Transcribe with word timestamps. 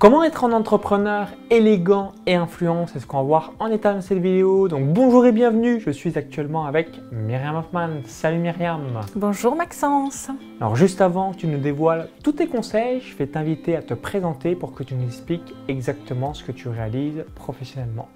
Comment 0.00 0.22
être 0.22 0.44
un 0.44 0.52
entrepreneur 0.52 1.26
élégant 1.50 2.12
et 2.24 2.36
influent 2.36 2.86
C'est 2.86 3.00
ce 3.00 3.06
qu'on 3.08 3.16
va 3.16 3.24
voir 3.24 3.52
en 3.58 3.66
état 3.66 3.94
de 3.94 4.00
cette 4.00 4.18
vidéo. 4.18 4.68
Donc 4.68 4.86
bonjour 4.92 5.26
et 5.26 5.32
bienvenue, 5.32 5.80
je 5.80 5.90
suis 5.90 6.16
actuellement 6.16 6.66
avec 6.66 7.00
Myriam 7.10 7.56
Hoffman. 7.56 7.88
Salut 8.04 8.38
Myriam 8.38 8.80
Bonjour 9.16 9.56
Maxence 9.56 10.28
Alors 10.60 10.76
juste 10.76 11.00
avant 11.00 11.32
que 11.32 11.38
tu 11.38 11.48
nous 11.48 11.58
dévoiles 11.58 12.08
tous 12.22 12.30
tes 12.30 12.46
conseils, 12.46 13.00
je 13.00 13.16
vais 13.16 13.26
t'inviter 13.26 13.74
à 13.74 13.82
te 13.82 13.92
présenter 13.92 14.54
pour 14.54 14.72
que 14.72 14.84
tu 14.84 14.94
nous 14.94 15.04
expliques 15.04 15.52
exactement 15.66 16.32
ce 16.32 16.44
que 16.44 16.52
tu 16.52 16.68
réalises 16.68 17.24
professionnellement. 17.34 18.08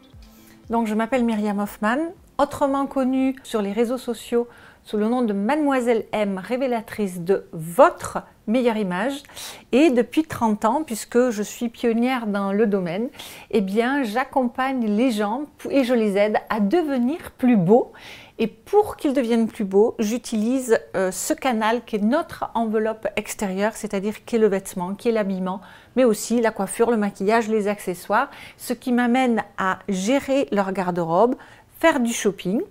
Donc 0.71 0.87
je 0.87 0.95
m'appelle 0.95 1.25
Myriam 1.25 1.59
Hoffman, 1.59 1.99
autrement 2.39 2.87
connue 2.87 3.35
sur 3.43 3.61
les 3.61 3.73
réseaux 3.73 3.99
sociaux 3.99 4.47
sous 4.85 4.97
le 4.97 5.09
nom 5.09 5.23
de 5.23 5.33
Mademoiselle 5.33 6.05
M, 6.13 6.41
révélatrice 6.43 7.21
de 7.21 7.47
votre 7.53 8.23
meilleure 8.47 8.77
image. 8.77 9.23
Et 9.71 9.91
depuis 9.91 10.25
30 10.25 10.65
ans, 10.65 10.83
puisque 10.85 11.31
je 11.31 11.43
suis 11.43 11.69
pionnière 11.69 12.27
dans 12.27 12.53
le 12.53 12.67
domaine, 12.67 13.09
eh 13.51 13.61
bien, 13.61 14.03
j'accompagne 14.03 14.87
les 14.87 15.11
gens 15.11 15.45
et 15.71 15.85
je 15.85 15.95
les 15.95 16.17
aide 16.17 16.39
à 16.51 16.61
devenir 16.61 17.31
plus 17.33 17.57
beaux. 17.57 17.93
Et 18.39 18.49
pour 18.49 18.97
qu'ils 18.97 19.13
deviennent 19.13 19.47
plus 19.47 19.65
beaux, 19.65 19.95
j'utilise 20.01 20.81
euh, 20.97 21.13
ce 21.13 21.33
canal 21.33 21.85
qui 21.85 21.97
est 21.97 22.01
notre 22.01 22.51
enveloppe 22.55 23.07
extérieure, 23.15 23.75
c'est-à-dire 23.75 24.25
qui 24.25 24.37
est 24.37 24.39
le 24.39 24.49
vêtement, 24.49 24.95
qui 24.95 25.11
est 25.11 25.13
l'habillement, 25.13 25.61
mais 25.95 26.05
aussi 26.05 26.41
la 26.41 26.51
coiffure, 26.51 26.91
le 26.91 26.97
maquillage, 26.97 27.49
les 27.49 27.69
accessoires, 27.69 28.31
ce 28.57 28.73
qui 28.73 28.91
m'amène 28.91 29.45
à 29.59 29.79
gérer 29.89 30.49
leur 30.51 30.73
garde-robe, 30.73 31.37
faire 31.79 32.01
du 32.01 32.13
shopping. 32.13 32.63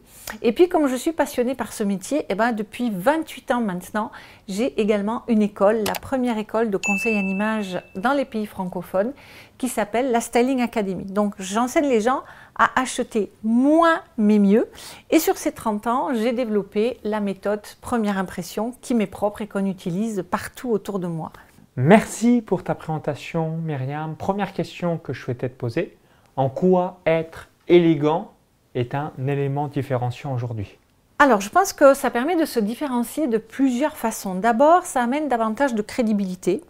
Et 0.42 0.52
puis, 0.52 0.70
comme 0.70 0.88
je 0.88 0.96
suis 0.96 1.12
passionnée 1.12 1.56
par 1.56 1.74
ce 1.74 1.84
métier, 1.84 2.26
eh 2.30 2.36
ben, 2.36 2.52
depuis 2.52 2.92
28 2.94 3.52
ans 3.52 3.62
maintenant, 3.62 4.12
j'ai 4.48 4.80
également 4.80 5.24
une 5.28 5.42
école, 5.42 5.84
la 5.86 5.94
première 5.94 6.38
école 6.38 6.70
de 6.70 6.78
conseil 6.78 7.18
en 7.18 7.28
image 7.28 7.82
dans 7.96 8.14
les 8.14 8.26
pays 8.26 8.46
francophones, 8.46 9.14
qui 9.58 9.70
s'appelle 9.70 10.12
la 10.12 10.22
Styling 10.22 10.62
Academy. 10.62 11.06
Donc, 11.06 11.36
j'enseigne 11.40 11.88
les 11.88 12.02
gens 12.02 12.24
à 12.56 12.80
acheter 12.80 13.32
moins 13.44 14.02
mais 14.18 14.40
mieux. 14.40 14.68
Et 15.10 15.20
sur 15.20 15.38
ces 15.38 15.52
30 15.52 15.88
ans, 15.88 16.10
j'ai 16.14 16.32
développé 16.32 17.00
la 17.04 17.20
méthode 17.20 17.62
première 17.80 18.18
impression 18.18 18.74
qui 18.82 18.96
m'est 18.96 19.08
propre 19.08 19.42
et 19.42 19.48
qu'on 19.48 19.66
utilise 19.66 20.24
partout 20.30 20.72
autour 20.72 21.00
de 21.00 21.08
moi. 21.08 21.32
Merci 21.78 22.42
pour 22.46 22.64
ta 22.64 22.76
présentation, 22.76 23.58
Myriam. 23.58 24.16
Première 24.16 24.54
question 24.54 24.98
que 24.98 25.14
je 25.14 25.22
souhaitais 25.22 25.50
te 25.50 25.56
poser. 25.56 25.98
En 26.36 26.50
quoi 26.50 27.00
être 27.06 27.48
élégant 27.68 28.32
est 28.76 28.96
un 28.96 29.12
élément 29.28 29.68
différenciant 29.68 30.34
aujourd'hui 30.34 30.78
alors, 31.22 31.40
je 31.40 31.50
pense 31.50 31.72
que 31.72 31.94
ça 31.94 32.10
permet 32.10 32.36
de 32.36 32.46
se 32.46 32.60
différencier 32.60 33.28
de 33.28 33.38
plusieurs 33.38 33.96
façons. 33.96 34.34
D'abord, 34.34 34.88
ça 34.88 35.04
amène 35.04 35.28
davantage 35.28 35.76
de 35.76 35.84
crédibilité. 35.84 36.64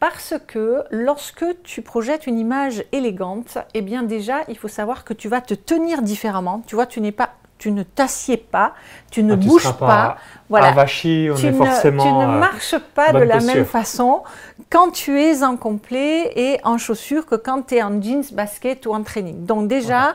Parce 0.00 0.32
que 0.46 0.84
lorsque 0.90 1.44
tu 1.64 1.82
projettes 1.82 2.26
une 2.26 2.38
image 2.38 2.82
élégante, 2.92 3.58
eh 3.74 3.82
bien 3.82 4.04
déjà, 4.04 4.38
il 4.48 4.56
faut 4.56 4.68
savoir 4.68 5.04
que 5.04 5.12
tu 5.12 5.28
vas 5.28 5.42
te 5.42 5.52
tenir 5.52 6.00
différemment. 6.00 6.62
Tu 6.66 6.76
vois, 6.76 6.86
tu 6.86 7.02
n'es 7.02 7.12
pas 7.12 7.34
tu 7.58 7.72
ne 7.72 7.82
t'assieds 7.82 8.36
pas, 8.36 8.72
tu 9.10 9.22
ne 9.24 9.32
ah, 9.32 9.36
bouges 9.36 9.72
pas, 9.72 10.16
voilà. 10.48 10.68
Avachi, 10.68 11.28
on 11.30 11.34
tu, 11.34 11.46
est 11.46 11.50
ne, 11.50 11.56
forcément, 11.56 12.04
tu 12.04 12.08
ne 12.08 12.38
marches 12.38 12.78
pas 12.94 13.12
de 13.12 13.18
la 13.18 13.40
même 13.40 13.64
façon 13.64 14.22
quand 14.70 14.92
tu 14.92 15.20
es 15.20 15.42
en 15.42 15.56
complet 15.56 16.32
et 16.36 16.60
en 16.62 16.78
chaussures 16.78 17.26
que 17.26 17.34
quand 17.34 17.66
tu 17.66 17.74
es 17.74 17.82
en 17.82 18.00
jeans, 18.00 18.22
basket 18.32 18.86
ou 18.86 18.94
en 18.94 19.02
training. 19.02 19.44
Donc 19.44 19.66
déjà, 19.66 20.14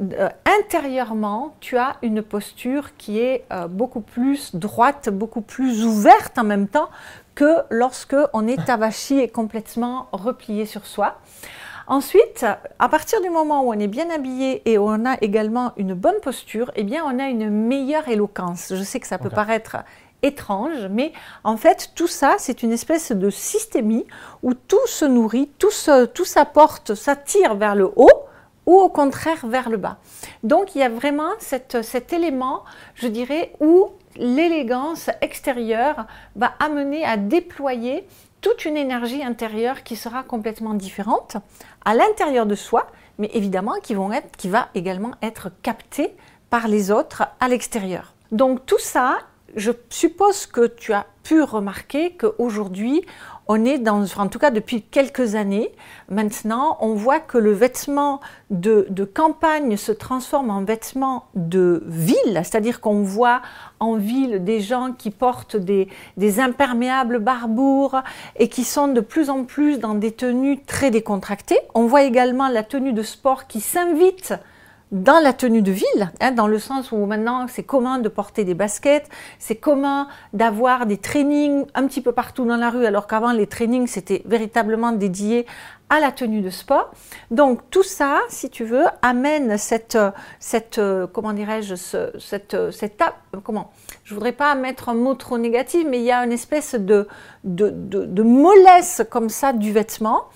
euh, 0.00 0.28
intérieurement, 0.60 1.54
tu 1.60 1.76
as 1.76 1.96
une 2.02 2.22
posture 2.22 2.96
qui 2.96 3.18
est 3.18 3.44
euh, 3.52 3.68
beaucoup 3.68 4.00
plus 4.00 4.54
droite, 4.54 5.10
beaucoup 5.10 5.42
plus 5.42 5.84
ouverte 5.84 6.38
en 6.38 6.44
même 6.44 6.68
temps 6.68 6.88
que 7.34 7.56
lorsque 7.70 8.16
on 8.32 8.46
est 8.46 8.70
avachi 8.70 9.18
et 9.18 9.28
complètement 9.28 10.08
replié 10.12 10.64
sur 10.64 10.86
soi. 10.86 11.18
Ensuite, 11.86 12.46
à 12.78 12.88
partir 12.88 13.20
du 13.20 13.30
moment 13.30 13.64
où 13.64 13.74
on 13.74 13.78
est 13.78 13.88
bien 13.88 14.10
habillé 14.10 14.62
et 14.64 14.78
où 14.78 14.88
on 14.88 15.04
a 15.04 15.16
également 15.22 15.72
une 15.76 15.94
bonne 15.94 16.20
posture, 16.22 16.70
eh 16.76 16.84
bien, 16.84 17.02
on 17.04 17.18
a 17.18 17.28
une 17.28 17.50
meilleure 17.50 18.08
éloquence. 18.08 18.72
Je 18.76 18.82
sais 18.84 19.00
que 19.00 19.08
ça 19.08 19.18
peut 19.18 19.28
paraître 19.28 19.78
étrange, 20.22 20.86
mais 20.88 21.12
en 21.42 21.56
fait, 21.56 21.90
tout 21.96 22.06
ça, 22.06 22.36
c'est 22.38 22.62
une 22.62 22.72
espèce 22.72 23.10
de 23.10 23.28
systémie 23.28 24.06
où 24.42 24.54
tout 24.54 24.86
se 24.86 25.04
nourrit, 25.04 25.50
tout, 25.58 25.70
s'apporte, 25.70 26.94
ça 26.94 27.16
tire 27.16 27.56
vers 27.56 27.74
le 27.74 27.90
haut 27.96 28.24
ou 28.70 28.78
au 28.78 28.88
contraire 28.88 29.44
vers 29.48 29.68
le 29.68 29.78
bas. 29.78 29.96
Donc 30.44 30.76
il 30.76 30.78
y 30.78 30.84
a 30.84 30.88
vraiment 30.88 31.32
cet 31.40 32.12
élément, 32.12 32.62
je 32.94 33.08
dirais, 33.08 33.52
où 33.58 33.88
l'élégance 34.14 35.10
extérieure 35.22 36.06
va 36.36 36.52
amener 36.60 37.04
à 37.04 37.16
déployer 37.16 38.06
toute 38.40 38.64
une 38.64 38.76
énergie 38.76 39.24
intérieure 39.24 39.82
qui 39.82 39.96
sera 39.96 40.22
complètement 40.22 40.74
différente 40.74 41.36
à 41.84 41.96
l'intérieur 41.96 42.46
de 42.46 42.54
soi, 42.54 42.86
mais 43.18 43.28
évidemment 43.34 43.74
qui, 43.82 43.96
qui 44.38 44.48
va 44.48 44.68
également 44.76 45.14
être 45.20 45.50
captée 45.62 46.14
par 46.48 46.68
les 46.68 46.92
autres 46.92 47.24
à 47.40 47.48
l'extérieur. 47.48 48.14
Donc 48.30 48.66
tout 48.66 48.78
ça, 48.78 49.18
je 49.56 49.72
suppose 49.88 50.46
que 50.46 50.68
tu 50.68 50.92
as 50.92 51.06
pu 51.24 51.42
remarquer 51.42 52.16
qu'aujourd'hui, 52.16 53.04
on 53.52 53.64
est 53.64 53.78
dans, 53.78 54.04
en 54.16 54.28
tout 54.28 54.38
cas 54.38 54.52
depuis 54.52 54.80
quelques 54.80 55.34
années, 55.34 55.72
maintenant, 56.08 56.78
on 56.80 56.94
voit 56.94 57.18
que 57.18 57.36
le 57.36 57.50
vêtement 57.50 58.20
de, 58.50 58.86
campagne 59.12 59.76
se 59.76 59.90
transforme 59.90 60.50
en 60.50 60.62
vêtement 60.62 61.24
de 61.34 61.82
ville, 61.88 62.40
c'est-à-dire 62.44 62.80
qu'on 62.80 63.02
voit 63.02 63.42
en 63.80 63.96
ville 63.96 64.44
des 64.44 64.60
gens 64.60 64.92
qui 64.96 65.10
portent 65.10 65.56
des, 65.56 65.88
des 66.16 66.38
imperméables 66.38 67.18
barbours 67.18 68.00
et 68.36 68.48
qui 68.48 68.62
sont 68.62 68.86
de 68.86 69.00
plus 69.00 69.30
en 69.30 69.42
plus 69.42 69.80
dans 69.80 69.94
des 69.94 70.12
tenues 70.12 70.62
très 70.62 70.92
décontractées. 70.92 71.58
On 71.74 71.86
voit 71.86 72.04
également 72.04 72.46
la 72.46 72.62
tenue 72.62 72.92
de 72.92 73.02
sport 73.02 73.48
qui 73.48 73.60
s'invite 73.60 74.32
dans 74.92 75.20
la 75.20 75.32
tenue 75.32 75.62
de 75.62 75.70
ville, 75.70 76.10
hein, 76.20 76.32
dans 76.32 76.48
le 76.48 76.58
sens 76.58 76.90
où 76.90 76.96
maintenant 77.06 77.46
c'est 77.48 77.62
commun 77.62 77.98
de 77.98 78.08
porter 78.08 78.44
des 78.44 78.54
baskets, 78.54 79.08
c'est 79.38 79.56
commun 79.56 80.08
d'avoir 80.32 80.86
des 80.86 80.98
trainings 80.98 81.64
un 81.74 81.86
petit 81.86 82.00
peu 82.00 82.12
partout 82.12 82.44
dans 82.44 82.56
la 82.56 82.70
rue, 82.70 82.86
alors 82.86 83.06
qu'avant 83.06 83.32
les 83.32 83.46
trainings 83.46 83.86
c'était 83.86 84.22
véritablement 84.24 84.92
dédié 84.92 85.46
à 85.90 85.98
la 85.98 86.12
tenue 86.12 86.40
de 86.40 86.50
sport. 86.50 86.92
Donc 87.30 87.68
tout 87.70 87.82
ça, 87.82 88.20
si 88.28 88.48
tu 88.48 88.64
veux, 88.64 88.84
amène 89.02 89.58
cette, 89.58 89.98
cette 90.38 90.80
comment 91.12 91.32
dirais-je, 91.32 91.74
cette, 91.74 92.56
cette, 92.70 93.02
comment, 93.42 93.72
je 94.04 94.14
voudrais 94.14 94.32
pas 94.32 94.54
mettre 94.54 94.88
un 94.88 94.94
mot 94.94 95.14
trop 95.14 95.38
négatif, 95.38 95.84
mais 95.88 95.98
il 95.98 96.04
y 96.04 96.12
a 96.12 96.24
une 96.24 96.32
espèce 96.32 96.74
de, 96.74 97.08
de, 97.42 97.70
de, 97.70 98.04
de 98.04 98.22
mollesse 98.22 99.02
comme 99.10 99.28
ça 99.28 99.52
du 99.52 99.72
vêtement. 99.72 100.26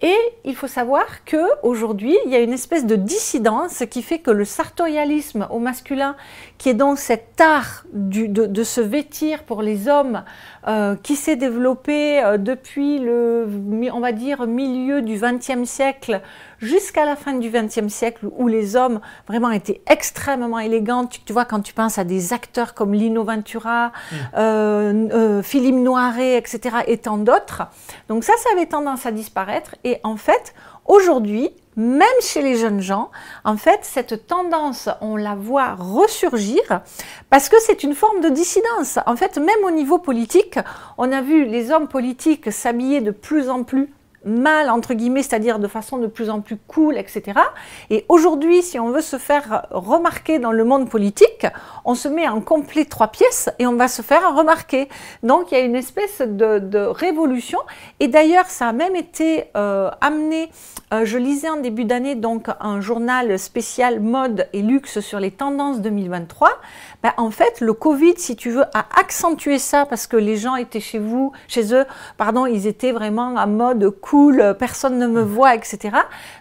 Et 0.00 0.16
il 0.44 0.54
faut 0.54 0.68
savoir 0.68 1.24
que 1.24 1.44
aujourd'hui, 1.64 2.16
il 2.24 2.30
y 2.30 2.36
a 2.36 2.38
une 2.38 2.52
espèce 2.52 2.86
de 2.86 2.94
dissidence 2.94 3.82
qui 3.90 4.02
fait 4.02 4.20
que 4.20 4.30
le 4.30 4.44
sartorialisme 4.44 5.48
au 5.50 5.58
masculin, 5.58 6.14
qui 6.56 6.68
est 6.68 6.74
donc 6.74 6.98
cet 6.98 7.40
art 7.40 7.84
de, 7.92 8.62
se 8.62 8.80
vêtir 8.80 9.42
pour 9.42 9.60
les 9.60 9.88
hommes, 9.88 10.22
euh, 10.68 10.94
qui 11.02 11.16
s'est 11.16 11.34
développé 11.34 12.22
euh, 12.22 12.38
depuis 12.38 13.00
le, 13.00 13.48
on 13.92 14.00
va 14.00 14.12
dire, 14.12 14.46
milieu 14.46 15.02
du 15.02 15.18
XXe 15.20 15.68
siècle 15.68 16.20
jusqu'à 16.58 17.04
la 17.04 17.16
fin 17.16 17.34
du 17.34 17.50
XXe 17.50 17.88
siècle, 17.88 18.26
où 18.36 18.48
les 18.48 18.76
hommes 18.76 19.00
vraiment 19.26 19.50
étaient 19.50 19.80
extrêmement 19.88 20.58
élégants. 20.58 21.06
Tu, 21.06 21.32
vois, 21.32 21.44
quand 21.44 21.60
tu 21.60 21.72
penses 21.72 21.98
à 21.98 22.04
des 22.04 22.32
acteurs 22.32 22.74
comme 22.74 22.94
Lino 22.94 23.24
Ventura, 23.24 23.92
mm. 24.10 24.16
euh, 24.36 25.42
Philippe 25.42 25.76
Noiret, 25.76 26.36
etc., 26.36 26.78
et 26.86 26.98
tant 26.98 27.18
d'autres. 27.18 27.62
Donc 28.08 28.24
ça, 28.24 28.32
ça 28.38 28.50
avait 28.52 28.66
tendance 28.66 29.06
à 29.06 29.12
disparaître. 29.12 29.74
Et 29.84 29.98
en 30.02 30.16
fait, 30.16 30.54
aujourd'hui, 30.86 31.50
même 31.78 32.08
chez 32.20 32.42
les 32.42 32.56
jeunes 32.56 32.80
gens, 32.80 33.10
en 33.44 33.56
fait, 33.56 33.78
cette 33.82 34.26
tendance, 34.26 34.88
on 35.00 35.14
la 35.14 35.36
voit 35.36 35.74
ressurgir 35.74 36.80
parce 37.30 37.48
que 37.48 37.56
c'est 37.60 37.84
une 37.84 37.94
forme 37.94 38.20
de 38.20 38.30
dissidence. 38.30 38.98
En 39.06 39.14
fait, 39.14 39.38
même 39.38 39.64
au 39.64 39.70
niveau 39.70 39.98
politique, 39.98 40.58
on 40.98 41.12
a 41.12 41.22
vu 41.22 41.44
les 41.44 41.70
hommes 41.70 41.86
politiques 41.86 42.52
s'habiller 42.52 43.00
de 43.00 43.12
plus 43.12 43.48
en 43.48 43.62
plus 43.62 43.92
mal, 44.24 44.70
entre 44.70 44.94
guillemets, 44.94 45.22
c'est-à-dire 45.22 45.58
de 45.58 45.68
façon 45.68 45.98
de 45.98 46.06
plus 46.06 46.30
en 46.30 46.40
plus 46.40 46.56
cool, 46.56 46.96
etc. 46.96 47.38
Et 47.90 48.04
aujourd'hui, 48.08 48.62
si 48.62 48.78
on 48.78 48.90
veut 48.90 49.00
se 49.00 49.18
faire 49.18 49.66
remarquer 49.70 50.38
dans 50.38 50.52
le 50.52 50.64
monde 50.64 50.88
politique, 50.88 51.46
on 51.84 51.94
se 51.94 52.08
met 52.08 52.28
en 52.28 52.40
complet 52.40 52.84
trois 52.84 53.08
pièces 53.08 53.48
et 53.58 53.66
on 53.66 53.74
va 53.74 53.88
se 53.88 54.02
faire 54.02 54.34
remarquer. 54.34 54.88
Donc 55.22 55.52
il 55.52 55.58
y 55.58 55.60
a 55.60 55.64
une 55.64 55.76
espèce 55.76 56.20
de, 56.20 56.78
révolution. 56.88 57.58
Et 58.00 58.08
d'ailleurs, 58.08 58.46
ça 58.46 58.68
a 58.68 58.72
même 58.72 58.96
été 58.96 59.44
euh, 59.56 59.90
amené, 60.00 60.50
euh, 60.92 61.04
je 61.04 61.18
lisais 61.18 61.48
en 61.48 61.56
début 61.58 61.84
d'année 61.84 62.14
donc 62.14 62.48
un 62.60 62.80
journal 62.80 63.38
spécial 63.38 64.00
mode 64.00 64.48
et 64.52 64.62
luxe 64.62 65.00
sur 65.00 65.20
les 65.20 65.30
tendances 65.30 65.80
2023. 65.80 66.50
Ben, 67.02 67.12
en 67.16 67.30
fait, 67.30 67.60
le 67.60 67.72
Covid, 67.72 68.14
si 68.16 68.36
tu 68.36 68.50
veux, 68.50 68.64
a 68.74 68.86
accentué 68.98 69.58
ça 69.58 69.86
parce 69.86 70.06
que 70.06 70.16
les 70.16 70.36
gens 70.36 70.56
étaient 70.56 70.80
chez 70.80 70.98
vous, 70.98 71.32
chez 71.46 71.74
eux, 71.74 71.84
pardon, 72.16 72.46
ils 72.46 72.66
étaient 72.66 72.92
vraiment 72.92 73.36
à 73.36 73.46
mode 73.46 73.90
cool, 73.90 74.07
personne 74.58 74.98
ne 74.98 75.06
me 75.06 75.22
voit, 75.22 75.54
etc. 75.54 75.96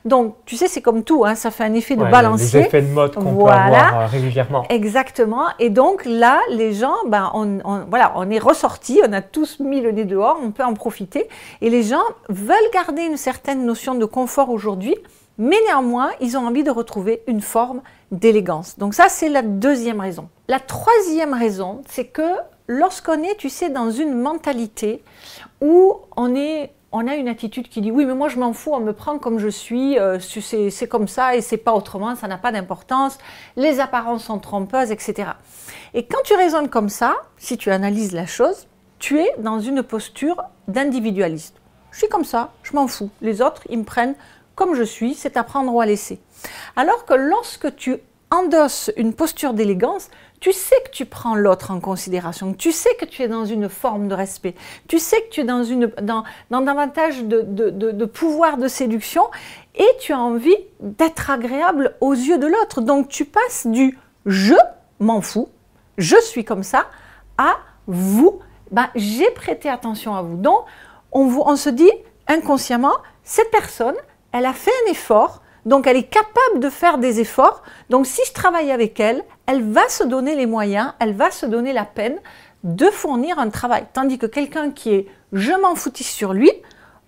Donc, 0.06 0.36
tu 0.46 0.56
sais, 0.56 0.68
c'est 0.68 0.82
comme 0.82 1.04
tout, 1.04 1.26
hein, 1.26 1.36
ça 1.36 1.52
fait 1.52 1.64
un 1.64 1.74
effet 1.74 1.96
de 1.96 2.04
balancier. 2.04 2.62
Les 2.62 2.66
effets 2.68 2.82
de 2.82 2.88
mode 2.88 3.16
qu'on 3.16 3.36
peut 3.36 3.52
avoir 3.52 4.02
euh, 4.02 4.06
régulièrement. 4.08 4.66
Exactement. 4.70 5.46
Et 5.60 5.70
donc 5.70 6.06
là, 6.06 6.40
les 6.50 6.74
gens, 6.74 6.96
ben, 7.08 7.32
on, 7.34 7.60
voilà, 7.90 8.14
on 8.16 8.30
est 8.30 8.40
ressortis, 8.40 9.02
on 9.08 9.14
a 9.14 9.22
tous 9.22 9.60
mis 9.60 9.82
le 9.82 9.92
nez 9.92 10.06
dehors, 10.06 10.38
on 10.44 10.52
peut 10.52 10.64
en 10.64 10.74
profiter. 10.74 11.28
Et 11.62 11.70
les 11.70 11.84
gens 11.84 12.04
veulent 12.30 12.58
garder 12.74 13.04
une 13.04 13.18
certaine 13.18 13.66
notion 13.66 13.96
de 13.96 14.06
confort 14.06 14.50
aujourd'hui, 14.50 14.96
mais 15.38 15.58
néanmoins, 15.68 16.12
ils 16.20 16.38
ont 16.38 16.48
envie 16.48 16.64
de 16.64 16.72
retrouver 16.72 17.22
une 17.28 17.42
forme 17.42 17.82
d'élégance. 18.12 18.78
Donc 18.78 18.94
ça, 18.94 19.06
c'est 19.10 19.30
la 19.30 19.42
deuxième 19.42 20.00
raison. 20.00 20.30
La 20.48 20.60
troisième 20.60 21.34
raison, 21.34 21.82
c'est 21.88 22.06
que 22.06 22.22
lorsqu'on 22.68 23.22
est, 23.24 23.36
tu 23.38 23.50
sais, 23.50 23.70
dans 23.70 23.92
une 23.92 24.14
mentalité 24.14 25.04
où 25.62 25.94
on 26.16 26.36
est 26.36 26.72
on 26.92 27.08
a 27.08 27.16
une 27.16 27.28
attitude 27.28 27.68
qui 27.68 27.82
dit 27.82 27.92
oui 27.92 28.06
mais 28.06 28.14
moi 28.14 28.30
je 28.30 28.40
m'en 28.40 28.54
fous, 28.54 28.72
on 28.74 28.80
me 28.80 28.94
prend 28.94 29.18
comme 29.18 29.40
je 29.40 29.48
suis, 29.48 30.00
euh, 30.00 30.20
c'est 30.20 30.88
comme 30.88 31.08
ça 31.08 31.36
et 31.36 31.42
c'est 31.42 31.58
pas 31.58 31.74
autrement, 31.74 32.16
ça 32.16 32.28
n'a 32.28 32.38
pas 32.38 32.52
d'importance, 32.52 33.18
les 33.56 33.80
apparences 33.80 34.26
sont 34.26 34.40
trompeuses, 34.40 34.92
etc. 34.92 35.32
Et 35.94 36.06
quand 36.06 36.22
tu 36.24 36.34
raisonnes 36.36 36.70
comme 36.70 36.90
ça, 36.90 37.16
si 37.38 37.58
tu 37.58 37.72
analyses 37.72 38.14
la 38.14 38.26
chose, 38.26 38.68
tu 39.00 39.20
es 39.20 39.34
dans 39.40 39.60
une 39.60 39.84
posture 39.84 40.44
d'individualiste. 40.68 41.56
Je 41.92 42.00
suis 42.00 42.10
comme 42.10 42.26
ça, 42.26 42.52
je 42.64 42.74
m'en 42.74 42.88
fous. 42.88 43.10
Les 43.22 43.42
autres, 43.42 43.64
ils 43.70 43.80
me 43.80 43.84
prennent 43.84 44.16
comme 44.56 44.74
je 44.74 44.84
suis, 44.84 45.14
c'est 45.14 45.38
à 45.38 45.44
prendre 45.44 45.74
ou 45.74 45.82
à 45.82 45.86
laisser. 45.86 46.20
Alors 46.76 47.06
que 47.06 47.14
lorsque 47.14 47.76
tu 47.76 47.98
endosses 48.32 48.92
une 48.98 49.14
posture 49.14 49.54
d'élégance, 49.54 50.10
tu 50.40 50.54
sais 50.54 50.76
que 50.86 50.92
tu 50.92 51.06
prends 51.06 51.36
l'autre 51.36 51.72
en 51.72 51.80
considération, 51.80 52.54
tu 52.54 52.72
sais 52.72 52.94
que 53.00 53.06
tu 53.06 53.24
es 53.24 53.28
dans 53.28 53.46
une 53.46 53.70
forme 53.70 54.08
de 54.08 54.14
respect, 54.14 54.56
tu 54.88 55.00
sais 55.00 55.22
que 55.24 55.30
tu 55.30 55.42
es 55.42 55.44
dans, 55.44 55.64
une, 55.64 55.92
dans, 56.02 56.24
davantage 56.50 57.24
de, 57.24 58.06
pouvoir 58.06 58.58
de 58.58 58.68
séduction 58.68 59.24
et 59.76 59.88
tu 60.00 60.14
as 60.14 60.20
envie 60.20 60.56
d'être 60.80 61.30
agréable 61.30 61.96
aux 62.02 62.14
yeux 62.14 62.38
de 62.38 62.48
l'autre. 62.48 62.82
Donc 62.82 63.10
tu 63.10 63.26
passes 63.26 63.66
du 63.68 63.98
je 64.26 64.56
m'en 65.00 65.22
fous, 65.22 65.50
je 65.98 66.20
suis 66.22 66.46
comme 66.46 66.64
ça, 66.64 66.86
à 67.38 67.56
vous, 67.88 68.40
ben, 68.72 68.90
j'ai 68.96 69.30
prêté 69.32 69.70
attention 69.70 70.16
à 70.16 70.22
vous. 70.22 70.38
Donc 70.38 70.66
on, 71.12 71.26
on 71.46 71.56
se 71.56 71.70
dit 71.70 71.92
inconsciemment, 72.28 72.94
cette 73.24 73.50
personne, 73.52 73.96
elle 74.32 74.46
a 74.46 74.54
fait 74.54 74.72
un 74.86 74.92
effort, 74.92 75.42
donc 75.68 75.86
elle 75.86 75.98
est 75.98 76.10
capable 76.10 76.60
de 76.60 76.70
faire 76.70 76.98
des 76.98 77.20
efforts. 77.20 77.62
Donc 77.90 78.08
si 78.08 78.22
je 78.26 78.34
travaille 78.34 78.72
avec 78.72 79.00
elle, 79.00 79.24
elle 79.46 79.70
va 79.70 79.88
se 79.90 80.04
donner 80.04 80.34
les 80.34 80.46
moyens, 80.46 80.94
elle 81.00 81.14
va 81.14 81.30
se 81.30 81.46
donner 81.46 81.74
la 81.74 81.84
peine 81.84 82.18
de 82.64 82.86
fournir 82.86 83.38
un 83.38 83.50
travail. 83.50 83.86
Tandis 83.94 84.18
que 84.18 84.26
quelqu'un 84.26 84.72
qui 84.72 84.94
est 84.94 85.08
je 85.34 85.52
m'en 85.52 85.76
foutisse 85.76 86.10
sur 86.10 86.34
lui, 86.34 86.52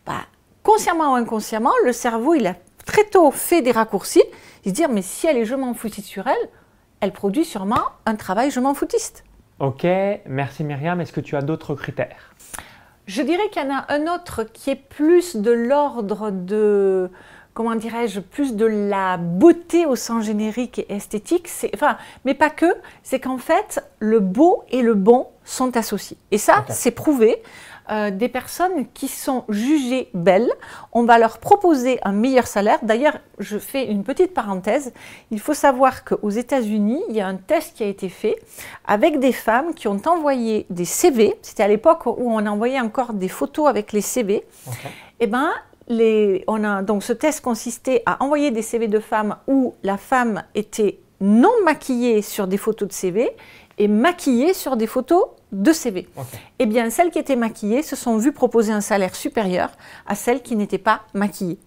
bah, 0.06 0.26
consciemment 0.62 1.14
ou 1.14 1.16
inconsciemment, 1.16 1.72
le 1.86 1.94
cerveau, 1.94 2.34
il 2.34 2.46
a 2.48 2.56
très 2.86 3.06
tôt 3.06 3.32
fait 3.32 3.62
des 3.62 3.72
raccourcis. 3.72 4.24
Il 4.66 4.72
se 4.72 4.76
dit, 4.76 4.84
mais 4.90 5.02
si 5.02 5.26
elle 5.26 5.38
est 5.38 5.46
je 5.46 5.56
m'en 5.56 5.74
foutisse 5.74 6.06
sur 6.06 6.28
elle, 6.28 6.50
elle 7.00 7.14
produit 7.14 7.46
sûrement 7.46 7.86
un 8.06 8.16
travail 8.16 8.52
je 8.52 8.60
m'en 8.60 8.74
foutiste. 8.74 9.24
Ok, 9.60 9.88
merci 10.26 10.66
Myriam. 10.66 11.00
Est-ce 11.00 11.14
que 11.14 11.22
tu 11.22 11.38
as 11.38 11.42
d'autres 11.42 11.76
critères? 11.76 12.36
Je 13.06 13.22
dirais 13.22 13.50
qu'il 13.52 13.64
y 13.64 13.66
en 13.66 13.74
a 13.74 13.86
un 13.88 14.14
autre 14.14 14.44
qui 14.44 14.70
est 14.70 14.76
plus 14.76 15.38
de 15.38 15.52
l'ordre 15.52 16.30
de 16.30 17.10
comment 17.60 17.76
dirais-je, 17.76 18.22
plus 18.22 18.56
de 18.56 18.66
la 18.66 19.18
beauté 19.18 19.86
au 19.86 19.98
sens 19.98 20.24
générique 20.24 20.80
et 20.80 20.94
esthétique, 20.96 21.50
enfin, 21.74 21.98
mais 22.24 22.34
pas 22.34 22.50
que, 22.50 22.74
c'est 23.04 23.20
qu'en 23.20 23.38
fait, 23.38 23.84
le 24.00 24.22
beau 24.22 24.64
et 24.72 24.82
le 24.82 24.94
bon 24.94 25.28
sont 25.44 25.76
associés. 25.76 26.16
Et 26.32 26.38
ça, 26.38 26.64
c'est 26.70 26.92
prouvé. 26.92 27.44
Euh, 27.92 28.12
des 28.12 28.30
personnes 28.30 28.86
qui 28.94 29.08
sont 29.08 29.44
jugées 29.50 30.10
belles, 30.14 30.52
on 30.94 31.04
va 31.04 31.18
leur 31.18 31.40
proposer 31.40 32.00
un 32.04 32.12
meilleur 32.12 32.46
salaire. 32.48 32.78
D'ailleurs, 32.84 33.18
je 33.40 33.58
fais 33.58 33.88
une 33.88 34.04
petite 34.04 34.34
parenthèse. 34.34 34.94
Il 35.32 35.40
faut 35.40 35.56
savoir 35.56 36.06
qu'aux 36.06 36.30
États-Unis, 36.30 37.02
il 37.10 37.16
y 37.16 37.20
a 37.20 37.28
un 37.28 37.36
test 37.36 37.76
qui 37.76 37.84
a 37.84 37.88
été 37.88 38.08
fait 38.08 38.36
avec 38.86 39.20
des 39.20 39.34
femmes 39.34 39.74
qui 39.74 39.88
ont 39.88 40.00
envoyé 40.06 40.68
des 40.70 40.86
CV. 40.86 41.36
C'était 41.42 41.64
à 41.64 41.68
l'époque 41.68 42.06
où 42.06 42.32
on 42.32 42.46
envoyait 42.46 42.80
encore 42.80 43.14
des 43.14 43.28
photos 43.28 43.68
avec 43.68 43.92
les 43.92 44.02
CV. 44.02 44.46
Et 45.22 45.26
eh 45.26 45.28
ben, 45.28 45.50
on 45.90 46.64
a, 46.64 46.84
donc 46.84 47.04
ce 47.04 47.14
test 47.14 47.42
consistait 47.42 48.04
à 48.06 48.24
envoyer 48.24 48.52
des 48.52 48.62
CV 48.62 48.88
de 48.88 49.00
femmes 49.00 49.38
où 49.48 49.76
la 49.84 49.98
femme 49.98 50.44
était 50.56 51.00
non 51.22 51.52
maquillée 51.66 52.22
sur 52.22 52.48
des 52.48 52.58
photos 52.58 52.88
de 52.88 52.94
CV 52.94 53.30
et 53.78 53.88
maquillée 53.88 54.54
sur 54.54 54.78
des 54.78 54.88
photos 54.88 55.26
de 55.52 55.74
CV. 55.74 56.08
Eh 56.60 56.66
bien, 56.66 56.90
celles 56.90 57.12
qui 57.12 57.20
étaient 57.20 57.36
maquillées 57.36 57.82
se 57.82 57.96
sont 57.96 58.18
vues 58.18 58.34
proposer 58.34 58.72
un 58.72 58.82
salaire 58.82 59.16
supérieur 59.16 59.72
à 60.06 60.16
celles 60.16 60.42
qui 60.42 60.56
n'étaient 60.56 60.78
pas 60.78 61.02
maquillées. 61.14 61.58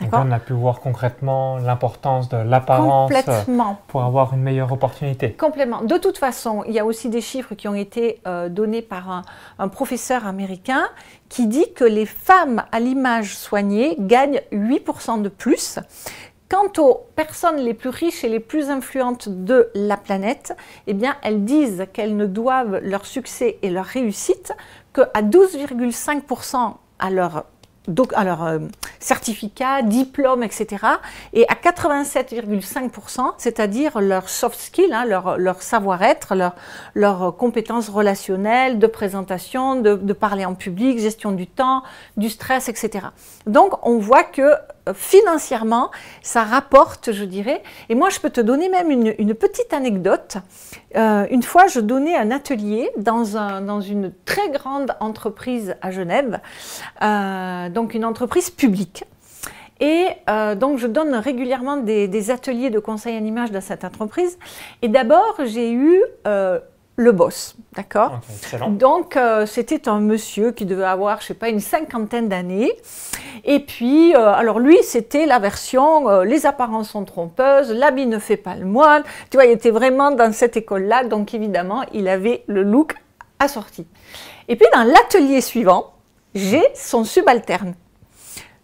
Donc 0.00 0.10
on 0.12 0.30
a 0.30 0.38
pu 0.38 0.52
voir 0.52 0.80
concrètement 0.80 1.56
l'importance 1.56 2.28
de 2.28 2.36
l'apparence 2.36 3.10
pour 3.88 4.02
avoir 4.02 4.34
une 4.34 4.42
meilleure 4.42 4.72
opportunité. 4.72 5.32
Complètement. 5.32 5.82
De 5.82 5.96
toute 5.96 6.18
façon, 6.18 6.64
il 6.66 6.74
y 6.74 6.78
a 6.78 6.84
aussi 6.84 7.08
des 7.08 7.20
chiffres 7.22 7.54
qui 7.54 7.66
ont 7.66 7.74
été 7.74 8.20
euh, 8.26 8.48
donnés 8.48 8.82
par 8.82 9.22
un, 9.58 9.68
professeur 9.68 10.26
américain 10.26 10.84
qui 11.28 11.46
dit 11.46 11.72
que 11.74 11.84
les 11.84 12.06
femmes 12.06 12.62
à 12.72 12.80
l'image 12.80 13.36
soignée 13.36 13.96
gagnent 13.98 14.40
8% 14.52 15.22
de 15.22 15.28
plus. 15.28 15.78
Quant 16.48 16.70
aux 16.78 17.06
personnes 17.16 17.56
les 17.56 17.74
plus 17.74 17.88
riches 17.88 18.22
et 18.22 18.28
les 18.28 18.38
plus 18.38 18.70
influentes 18.70 19.28
de 19.28 19.68
la 19.74 19.96
planète, 19.96 20.56
eh 20.86 20.94
bien, 20.94 21.16
elles 21.22 21.44
disent 21.44 21.86
qu'elles 21.92 22.16
ne 22.16 22.26
doivent 22.26 22.78
leur 22.82 23.04
succès 23.04 23.58
et 23.62 23.70
leur 23.70 23.84
réussite 23.84 24.52
qu'à 24.94 25.22
12,5% 25.22 26.74
à 26.98 27.10
leur 27.10 27.44
donc, 27.88 28.12
alors, 28.14 28.44
euh, 28.44 28.58
certificat, 28.98 29.82
diplôme, 29.82 30.42
etc. 30.42 30.84
Et 31.32 31.46
à 31.48 31.54
87,5%, 31.54 33.34
c'est-à-dire 33.38 34.00
leur 34.00 34.28
soft 34.28 34.58
skill, 34.58 34.92
hein, 34.92 35.04
leur, 35.04 35.62
savoir-être, 35.62 36.34
leurs 36.34 36.54
leur 36.94 37.36
compétences 37.36 37.88
relationnelles, 37.88 38.78
de 38.78 38.86
présentation, 38.86 39.80
de, 39.80 39.94
de, 39.94 40.12
parler 40.12 40.44
en 40.44 40.54
public, 40.54 40.98
gestion 40.98 41.32
du 41.32 41.46
temps, 41.46 41.82
du 42.16 42.28
stress, 42.30 42.68
etc. 42.68 43.06
Donc, 43.46 43.74
on 43.86 43.98
voit 43.98 44.24
que 44.24 44.52
financièrement, 44.94 45.90
ça 46.22 46.44
rapporte, 46.44 47.12
je 47.12 47.24
dirais. 47.24 47.62
Et 47.88 47.94
moi, 47.94 48.10
je 48.10 48.20
peux 48.20 48.30
te 48.30 48.40
donner 48.40 48.68
même 48.68 48.90
une, 48.90 49.34
petite 49.34 49.72
anecdote. 49.72 50.38
Euh, 50.96 51.26
une 51.30 51.42
fois, 51.42 51.66
je 51.66 51.80
donnais 51.80 52.16
un 52.16 52.30
atelier 52.30 52.90
dans, 52.96 53.36
un, 53.36 53.60
dans 53.60 53.80
une 53.80 54.12
très 54.24 54.50
grande 54.50 54.94
entreprise 55.00 55.74
à 55.82 55.90
Genève, 55.90 56.40
euh, 57.02 57.68
donc 57.68 57.94
une 57.94 58.04
entreprise 58.04 58.50
publique. 58.50 59.04
Et 59.78 60.06
euh, 60.30 60.54
donc, 60.54 60.78
je 60.78 60.86
donne 60.86 61.14
régulièrement 61.14 61.76
des, 61.76 62.08
des, 62.08 62.30
ateliers 62.30 62.70
de 62.70 62.78
conseil 62.78 63.18
en 63.18 63.24
image 63.24 63.50
dans 63.50 63.60
cette 63.60 63.84
entreprise. 63.84 64.38
Et 64.80 64.88
d'abord, 64.88 65.36
j'ai 65.44 65.72
eu 65.72 66.00
le 66.96 67.12
boss, 67.12 67.56
d'accord 67.74 68.20
Donc 68.68 69.16
euh, 69.16 69.44
c'était 69.44 69.86
un 69.88 70.00
monsieur 70.00 70.52
qui 70.52 70.64
devait 70.64 70.84
avoir, 70.84 71.20
je 71.20 71.26
sais 71.26 71.34
pas, 71.34 71.50
une 71.50 71.60
cinquantaine 71.60 72.28
d'années. 72.28 72.72
Et 73.44 73.60
puis, 73.60 74.14
euh, 74.14 74.32
alors 74.32 74.58
lui, 74.58 74.78
c'était 74.82 75.26
la 75.26 75.38
version 75.38 76.08
euh, 76.08 76.24
les 76.24 76.46
apparences 76.46 76.90
sont 76.90 77.04
trompeuses, 77.04 77.70
l'habit 77.70 78.06
ne 78.06 78.18
fait 78.18 78.38
pas 78.38 78.54
le 78.56 78.64
moine. 78.64 79.02
Tu 79.30 79.36
vois, 79.36 79.44
il 79.44 79.52
était 79.52 79.70
vraiment 79.70 80.10
dans 80.10 80.32
cette 80.32 80.56
école-là, 80.56 81.04
donc 81.04 81.34
évidemment, 81.34 81.84
il 81.92 82.08
avait 82.08 82.44
le 82.46 82.62
look 82.62 82.94
assorti. 83.38 83.86
Et 84.48 84.56
puis 84.56 84.66
dans 84.72 84.84
l'atelier 84.84 85.42
suivant, 85.42 85.92
j'ai 86.34 86.62
son 86.74 87.04
subalterne, 87.04 87.74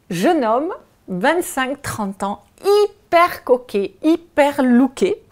jeune 0.08 0.44
homme, 0.44 0.72
25-30 1.10 2.24
ans, 2.24 2.42
hyper 2.64 3.44
coquet, 3.44 3.94
hyper 4.02 4.62
looké. 4.62 5.22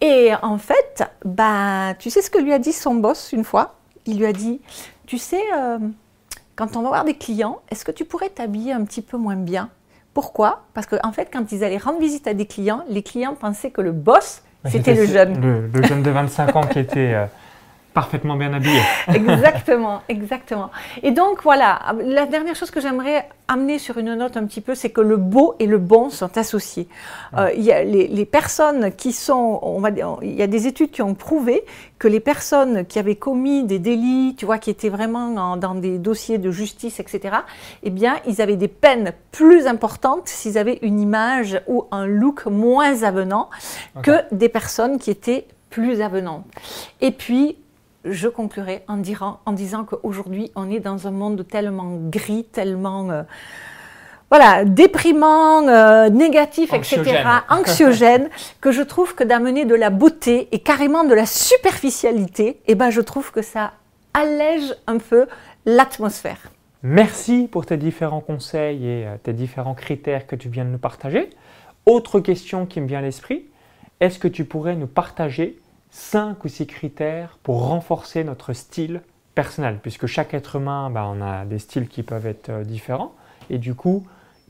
Et 0.00 0.32
en 0.42 0.58
fait, 0.58 1.04
bah, 1.24 1.94
tu 1.98 2.10
sais 2.10 2.22
ce 2.22 2.30
que 2.30 2.38
lui 2.38 2.52
a 2.52 2.58
dit 2.58 2.72
son 2.72 2.94
boss 2.94 3.32
une 3.32 3.44
fois? 3.44 3.74
Il 4.06 4.18
lui 4.18 4.26
a 4.26 4.32
dit, 4.32 4.60
tu 5.06 5.18
sais, 5.18 5.42
euh, 5.56 5.78
quand 6.56 6.76
on 6.76 6.82
va 6.82 6.88
voir 6.88 7.04
des 7.04 7.14
clients, 7.14 7.60
est-ce 7.70 7.84
que 7.84 7.90
tu 7.90 8.04
pourrais 8.04 8.30
t'habiller 8.30 8.72
un 8.72 8.84
petit 8.84 9.02
peu 9.02 9.16
moins 9.16 9.36
bien? 9.36 9.70
Pourquoi? 10.14 10.64
Parce 10.74 10.86
qu'en 10.86 10.98
en 11.02 11.12
fait, 11.12 11.28
quand 11.32 11.52
ils 11.52 11.64
allaient 11.64 11.78
rendre 11.78 12.00
visite 12.00 12.26
à 12.26 12.34
des 12.34 12.46
clients, 12.46 12.84
les 12.88 13.02
clients 13.02 13.34
pensaient 13.34 13.70
que 13.70 13.80
le 13.80 13.92
boss, 13.92 14.42
c'était 14.64 14.94
le 14.94 15.06
jeune. 15.06 15.70
Le, 15.72 15.82
jeune 15.82 16.02
de 16.02 16.10
25 16.10 16.56
ans 16.56 16.66
qui 16.66 16.78
était... 16.78 17.14
Euh, 17.14 17.26
parfaitement 17.94 18.36
bien 18.36 18.52
habillé. 18.52 18.80
exactement, 19.14 20.02
exactement. 20.08 20.70
Et 21.02 21.10
donc 21.10 21.42
voilà, 21.42 21.80
la 22.04 22.26
dernière 22.26 22.54
chose 22.54 22.70
que 22.70 22.80
j'aimerais 22.80 23.28
amener 23.48 23.78
sur 23.78 23.98
une 23.98 24.14
note 24.14 24.36
un 24.36 24.44
petit 24.44 24.60
peu, 24.60 24.74
c'est 24.74 24.90
que 24.90 25.00
le 25.00 25.16
beau 25.16 25.54
et 25.58 25.66
le 25.66 25.78
bon 25.78 26.10
sont 26.10 26.36
associés. 26.36 26.86
Euh, 27.36 27.50
il 27.56 27.62
y 27.62 27.72
a 27.72 27.82
les, 27.82 28.26
personnes 28.26 28.92
qui 28.92 29.12
sont, 29.12 29.58
on 29.62 29.80
va 29.80 29.88
il 30.22 30.34
y 30.34 30.42
a 30.42 30.46
des 30.46 30.66
études 30.66 30.90
qui 30.90 31.00
ont 31.02 31.14
prouvé 31.14 31.64
que 31.98 32.08
les 32.08 32.20
personnes 32.20 32.84
qui 32.84 32.98
avaient 32.98 33.16
commis 33.16 33.64
des 33.64 33.78
délits, 33.78 34.34
tu 34.36 34.44
vois, 34.44 34.58
qui 34.58 34.70
étaient 34.70 34.90
vraiment 34.90 35.56
dans 35.56 35.74
des 35.74 35.98
dossiers 35.98 36.38
de 36.38 36.50
justice, 36.50 37.00
etc., 37.00 37.38
eh 37.82 37.90
bien, 37.90 38.16
ils 38.26 38.42
avaient 38.42 38.56
des 38.56 38.68
peines 38.68 39.12
plus 39.32 39.66
importantes 39.66 40.28
s'ils 40.28 40.58
avaient 40.58 40.78
une 40.82 41.00
image 41.00 41.60
ou 41.66 41.86
un 41.90 42.06
look 42.06 42.46
moins 42.46 43.02
avenant 43.02 43.48
que 44.02 44.22
des 44.30 44.48
personnes 44.48 44.98
qui 44.98 45.10
étaient 45.10 45.46
plus 45.70 46.00
avenantes. 46.00 46.44
Et 47.00 47.10
puis, 47.10 47.56
je 48.10 48.28
conclurai 48.28 48.84
en, 48.88 49.02
en 49.44 49.52
disant 49.52 49.84
qu'aujourd'hui, 49.84 50.50
on 50.54 50.70
est 50.70 50.80
dans 50.80 51.06
un 51.06 51.10
monde 51.10 51.46
tellement 51.46 51.98
gris, 52.08 52.44
tellement 52.44 53.10
euh, 53.10 53.22
voilà, 54.30 54.64
déprimant, 54.64 55.66
euh, 55.68 56.10
négatif, 56.10 56.72
etc., 56.74 57.24
anxiogène, 57.48 58.28
que 58.60 58.72
je 58.72 58.82
trouve 58.82 59.14
que 59.14 59.24
d'amener 59.24 59.64
de 59.64 59.74
la 59.74 59.90
beauté 59.90 60.48
et 60.52 60.58
carrément 60.58 61.04
de 61.04 61.14
la 61.14 61.26
superficialité, 61.26 62.60
eh 62.66 62.74
ben, 62.74 62.90
je 62.90 63.00
trouve 63.00 63.32
que 63.32 63.42
ça 63.42 63.72
allège 64.12 64.74
un 64.86 64.98
peu 64.98 65.26
l'atmosphère. 65.64 66.50
Merci 66.82 67.48
pour 67.50 67.66
tes 67.66 67.76
différents 67.76 68.20
conseils 68.20 68.86
et 68.86 69.06
euh, 69.06 69.16
tes 69.22 69.32
différents 69.32 69.74
critères 69.74 70.26
que 70.26 70.36
tu 70.36 70.48
viens 70.48 70.64
de 70.64 70.70
nous 70.70 70.78
partager. 70.78 71.30
Autre 71.86 72.20
question 72.20 72.66
qui 72.66 72.80
me 72.80 72.86
vient 72.86 72.98
à 72.98 73.02
l'esprit, 73.02 73.46
est-ce 74.00 74.18
que 74.18 74.28
tu 74.28 74.44
pourrais 74.44 74.76
nous 74.76 74.86
partager 74.86 75.58
cinq 75.90 76.44
ou 76.44 76.48
six 76.48 76.66
critères 76.66 77.38
pour 77.42 77.66
renforcer 77.68 78.24
notre 78.24 78.52
style 78.52 79.02
personnel 79.34 79.78
Puisque 79.80 80.06
chaque 80.06 80.34
être 80.34 80.56
humain, 80.56 80.90
bah, 80.90 81.06
on 81.06 81.22
a 81.22 81.44
des 81.44 81.60
styles 81.60 81.86
qui 81.88 82.02
peuvent 82.02 82.26
être 82.26 82.48
euh, 82.48 82.64
différents. 82.64 83.12
Et 83.50 83.58
du 83.58 83.74
coup, 83.74 84.04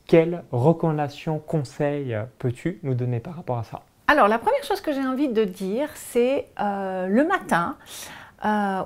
quelles 0.07 0.43
recommandations, 0.51 1.37
conseils 1.37 2.15
euh, 2.15 2.23
peux-tu 2.39 2.79
nous 2.81 2.95
donner 2.95 3.19
par 3.19 3.35
rapport 3.35 3.59
à 3.59 3.63
ça? 3.63 3.81
Alors, 4.07 4.27
la 4.27 4.39
première 4.39 4.63
chose 4.63 4.81
que 4.81 4.91
j'ai 4.91 5.05
envie 5.05 5.29
de 5.29 5.43
dire, 5.43 5.89
c'est 5.93 6.47
le 6.57 7.23
matin, 7.27 7.75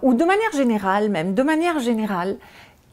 ou 0.01 0.13
de 0.13 0.25
manière 0.25 0.51
générale 0.53 1.09
même, 1.09 1.33
de 1.33 1.43
manière 1.43 1.79
générale, 1.79 2.35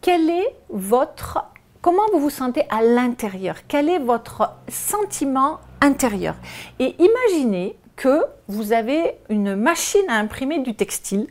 quel 0.01 0.31
est 0.31 0.55
votre 0.69 1.45
comment 1.83 2.03
vous 2.13 2.21
vous 2.21 2.31
sentez 2.31 2.63
à 2.71 2.83
l'intérieur? 2.83 3.57
Quel 3.69 3.89
est 3.89 3.99
votre 3.99 4.53
sentiment 4.69 5.59
intérieur? 5.81 6.35
Et 6.79 6.95
imaginez 6.99 7.77
que 8.01 8.25
vous 8.49 8.73
avez 8.73 9.19
une 9.29 9.55
machine 9.55 10.09
à 10.09 10.15
imprimer 10.15 10.61
du 10.61 10.75
textile 10.75 11.27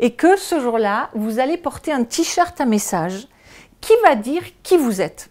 et 0.00 0.14
que 0.14 0.38
ce 0.38 0.58
jour-là, 0.58 1.10
vous 1.14 1.40
allez 1.40 1.58
porter 1.58 1.92
un 1.92 2.04
t-shirt 2.04 2.58
à 2.58 2.64
message 2.64 3.28
qui 3.82 3.92
va 4.02 4.14
dire 4.14 4.42
qui 4.62 4.78
vous 4.78 5.02
êtes. 5.02 5.28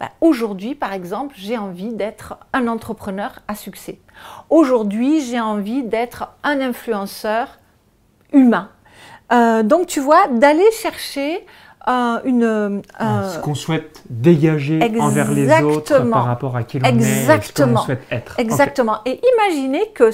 Ben, 0.00 0.08
aujourd'hui, 0.22 0.74
par 0.74 0.94
exemple, 0.94 1.34
j'ai 1.36 1.58
envie 1.58 1.92
d'être 1.92 2.38
un 2.54 2.66
entrepreneur 2.66 3.40
à 3.46 3.54
succès. 3.54 4.00
Aujourd'hui, 4.48 5.20
j'ai 5.20 5.38
envie 5.38 5.82
d'être 5.82 6.30
un 6.42 6.62
influenceur 6.62 7.58
humain. 8.32 8.70
Euh, 9.34 9.62
donc, 9.62 9.86
tu 9.86 10.00
vois, 10.00 10.28
d'aller 10.28 10.70
chercher 10.80 11.44
une, 11.86 12.82
ce 13.00 13.38
qu'on 13.40 13.54
souhaite 13.54 14.02
dégager 14.08 14.80
envers 15.00 15.30
les 15.30 15.62
autres 15.62 15.98
par 16.10 16.24
rapport 16.24 16.56
à 16.56 16.62
qui 16.62 16.78
l'on 16.78 16.86
est, 16.86 17.00
ce 17.00 17.62
qu'on 17.62 17.76
souhaite 17.78 18.02
être. 18.10 18.38
Exactement. 18.38 18.98
Et 19.04 19.20
imaginez 19.34 19.90
que, 19.94 20.10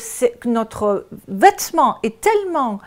notre 0.48 1.06
vêtement 1.28 1.96
est 2.02 2.20
tellement 2.20 2.80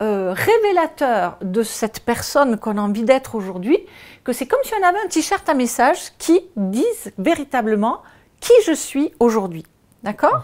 euh, 0.00 0.32
révélateur 0.34 1.36
de 1.42 1.62
cette 1.62 2.00
personne 2.00 2.56
qu'on 2.56 2.78
a 2.78 2.80
envie 2.80 3.02
d'être 3.02 3.34
aujourd'hui 3.34 3.78
que 4.22 4.32
c'est 4.32 4.46
comme 4.46 4.60
si 4.62 4.72
on 4.80 4.86
avait 4.86 5.00
un 5.04 5.08
t-shirt 5.08 5.48
à 5.48 5.54
message 5.54 5.98
qui 6.18 6.40
dise 6.56 7.12
véritablement 7.18 8.02
qui 8.40 8.52
je 8.66 8.72
suis 8.72 9.12
aujourd'hui. 9.18 9.64
D'accord? 10.04 10.42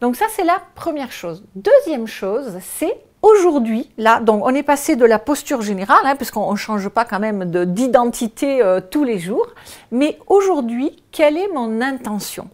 Donc 0.00 0.16
ça, 0.16 0.26
c'est 0.30 0.44
la 0.44 0.60
première 0.74 1.12
chose. 1.12 1.44
Deuxième 1.54 2.06
chose, 2.06 2.58
c'est 2.60 2.96
Aujourd'hui, 3.22 3.90
là, 3.98 4.20
donc 4.20 4.44
on 4.44 4.54
est 4.54 4.62
passé 4.62 4.94
de 4.94 5.04
la 5.04 5.18
posture 5.18 5.62
générale, 5.62 6.04
hein, 6.04 6.16
puisqu'on 6.16 6.50
ne 6.50 6.56
change 6.56 6.88
pas 6.88 7.04
quand 7.04 7.18
même 7.18 7.44
d'identité 7.66 8.62
euh, 8.62 8.80
tous 8.80 9.04
les 9.04 9.18
jours, 9.18 9.46
mais 9.90 10.18
aujourd'hui, 10.26 11.02
quelle 11.10 11.36
est 11.36 11.52
mon 11.52 11.80
intention? 11.80 12.48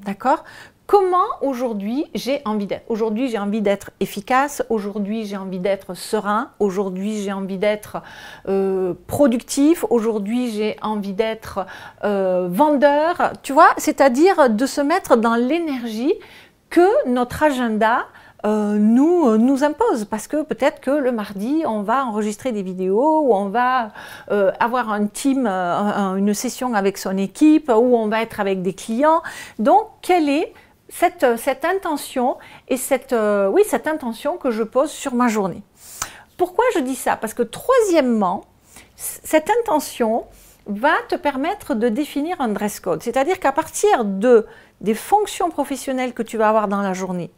D'accord? 0.00 0.44
Comment 0.86 1.26
aujourd'hui 1.42 2.06
j'ai 2.14 2.40
envie 2.46 2.66
d'être? 2.66 2.84
Aujourd'hui 2.88 3.28
j'ai 3.28 3.38
envie 3.38 3.60
d'être 3.60 3.90
efficace, 4.00 4.62
aujourd'hui 4.70 5.26
j'ai 5.26 5.36
envie 5.36 5.58
d'être 5.58 5.92
serein, 5.92 6.50
aujourd'hui 6.60 7.22
j'ai 7.22 7.32
envie 7.32 7.58
d'être 7.58 7.98
euh, 8.48 8.94
productif, 9.06 9.84
aujourd'hui 9.90 10.50
j'ai 10.50 10.76
envie 10.80 11.12
d'être 11.12 11.66
euh, 12.04 12.48
vendeur, 12.50 13.32
tu 13.42 13.52
vois, 13.52 13.68
c'est-à-dire 13.76 14.48
de 14.48 14.64
se 14.64 14.80
mettre 14.80 15.18
dans 15.18 15.34
l'énergie 15.34 16.14
que 16.70 17.06
notre 17.06 17.42
agenda 17.42 18.06
euh, 18.44 18.76
nous, 18.78 19.28
euh, 19.28 19.36
nous 19.36 19.64
impose. 19.64 20.04
Parce 20.04 20.28
que 20.28 20.42
peut-être 20.42 20.80
que 20.80 20.90
le 20.90 21.12
mardi, 21.12 21.62
on 21.66 21.82
va 21.82 22.04
enregistrer 22.04 22.52
des 22.52 22.62
vidéos, 22.62 23.20
ou 23.22 23.34
on 23.34 23.48
va 23.48 23.90
euh, 24.30 24.52
avoir 24.60 24.90
un 24.90 25.06
team, 25.06 25.46
une 25.46 26.34
session 26.34 26.74
avec 26.74 26.98
son 26.98 27.16
équipe, 27.16 27.68
ou 27.70 27.96
on 27.96 28.08
va 28.08 28.22
être 28.22 28.40
avec 28.40 28.62
des 28.62 28.74
clients. 28.74 29.22
Donc, 29.58 29.88
quelle 30.02 30.28
est 30.28 30.52
cette, 30.88 31.36
cette 31.36 31.64
intention 31.64 32.36
et 32.68 32.76
cette, 32.76 33.14
oui, 33.50 33.62
cette 33.66 33.86
intention 33.86 34.36
que 34.36 34.50
je 34.50 34.62
pose 34.62 34.90
sur 34.90 35.14
ma 35.14 35.28
journée? 35.28 35.62
Pourquoi 36.36 36.64
je 36.74 36.80
dis 36.80 36.94
ça? 36.94 37.16
Parce 37.16 37.34
que 37.34 37.42
troisièmement, 37.42 38.44
cette 38.96 39.50
intention 39.60 40.24
va 40.66 40.94
te 41.08 41.16
permettre 41.16 41.74
de 41.74 41.88
définir 41.88 42.40
un 42.40 42.48
dress 42.48 42.78
code. 42.78 43.02
C'est-à-dire 43.02 43.40
qu'à 43.40 43.52
partir 43.52 44.04
de, 44.04 44.46
des 44.80 44.94
fonctions 44.94 45.50
professionnelles 45.50 46.12
que 46.12 46.22
tu 46.22 46.36
vas 46.36 46.48
avoir 46.48 46.68
dans 46.68 46.82
la 46.82 46.92
journée, 46.92 47.30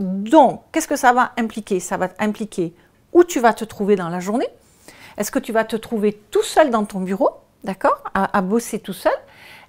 donc, 0.00 0.62
qu'est-ce 0.72 0.88
que 0.88 0.96
ça 0.96 1.12
va 1.12 1.32
impliquer? 1.36 1.80
Ça 1.80 1.96
va 1.96 2.08
impliquer 2.18 2.74
où 3.12 3.24
tu 3.24 3.40
vas 3.40 3.52
te 3.52 3.64
trouver 3.64 3.96
dans 3.96 4.08
la 4.08 4.20
journée. 4.20 4.48
Est-ce 5.16 5.30
que 5.30 5.38
tu 5.38 5.52
vas 5.52 5.64
te 5.64 5.76
trouver 5.76 6.12
tout 6.30 6.42
seul 6.42 6.70
dans 6.70 6.84
ton 6.84 7.00
bureau, 7.00 7.30
d'accord, 7.64 8.02
à, 8.14 8.40
bosser 8.42 8.78
tout 8.78 8.92
seul? 8.92 9.12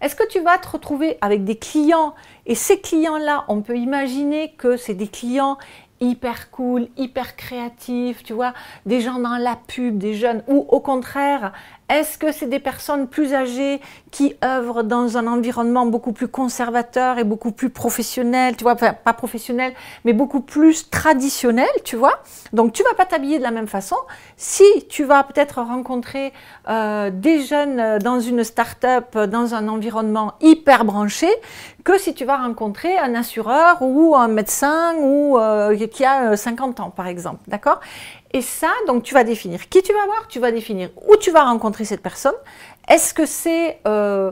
Est-ce 0.02 0.16
que 0.16 0.28
tu 0.28 0.40
vas 0.40 0.58
te 0.58 0.68
retrouver 0.68 1.18
avec 1.22 1.44
des 1.44 1.58
clients? 1.58 2.14
Et 2.46 2.56
ces 2.56 2.80
clients-là, 2.80 3.46
on 3.48 3.62
peut 3.62 3.78
imaginer 3.78 4.54
que 4.54 4.78
c'est 4.78 4.94
des 4.94 5.08
clients 5.08 5.58
hyper 6.00 6.52
cool, 6.52 6.88
hyper 6.96 7.36
créatifs, 7.36 8.24
tu 8.24 8.34
vois, 8.34 8.54
des 8.86 9.02
gens 9.02 9.20
dans 9.20 9.38
la 9.38 9.58
pub, 9.58 9.98
des 9.98 10.14
jeunes, 10.14 10.44
ou 10.48 10.66
au 10.70 10.80
contraire, 10.80 11.52
est-ce 11.90 12.18
que 12.18 12.32
c'est 12.32 12.48
des 12.48 12.60
personnes 12.60 13.08
plus 13.08 13.34
âgées 13.34 13.82
qui 14.12 14.36
œuvrent 14.44 14.84
dans 14.84 15.18
un 15.18 15.28
environnement 15.28 15.86
beaucoup 15.86 16.14
plus 16.14 16.28
conservateur 16.28 17.18
et 17.18 17.24
beaucoup 17.24 17.52
plus 17.52 17.70
professionnel, 17.70 18.56
tu 18.56 18.64
vois, 18.64 18.74
enfin, 18.74 18.94
pas 18.94 19.14
professionnel, 19.14 19.74
mais 20.06 20.14
beaucoup 20.14 20.42
plus 20.42 20.90
traditionnel, 20.90 21.70
tu 21.84 21.96
vois? 21.96 22.22
Donc 22.54 22.74
tu 22.74 22.84
vas 22.84 22.94
pas 22.94 23.06
t'habiller 23.06 23.38
de 23.38 23.44
la 23.44 23.52
même 23.52 23.68
façon. 23.68 23.96
Si 24.38 24.64
tu 24.90 25.04
vas 25.04 25.24
peut-être 25.24 25.62
rencontrer 25.62 26.34
euh, 26.70 27.10
des 27.12 27.42
jeunes 27.44 27.80
euh, 27.80 28.00
dans 28.00 28.20
une 28.20 28.44
start-up, 28.44 29.18
dans 29.18 29.56
un 29.56 29.68
environnement 29.68 30.34
hyper 30.42 30.86
branché, 30.86 31.30
que 31.84 31.98
si 31.98 32.14
tu 32.14 32.26
vas 32.26 32.38
rencontrer 32.38 32.98
un 32.98 33.16
assureur 33.16 33.78
ou 33.82 34.16
un 34.16 34.28
médecin 34.28 34.96
ou 35.00 35.38
euh, 35.38 35.76
qui 35.88 36.06
a 36.06 36.36
50 36.36 36.80
ans, 36.80 36.90
par 36.90 37.08
exemple, 37.08 37.40
d'accord? 37.48 37.80
Et 38.32 38.42
ça, 38.42 38.70
donc 38.88 39.04
tu 39.04 39.14
vas 39.14 39.24
définir 39.24 39.70
qui 39.70 39.82
tu 39.82 39.94
vas 39.94 40.06
voir, 40.06 40.28
tu 40.28 40.40
vas 40.40 40.52
définir 40.52 40.90
où 41.08 41.16
tu 41.18 41.32
vas 41.32 41.44
rencontrer 41.46 41.86
cette 41.86 42.02
personne. 42.02 42.36
Est-ce 42.88 43.14
que 43.14 43.26
c'est 43.26 43.80
euh, 43.88 44.32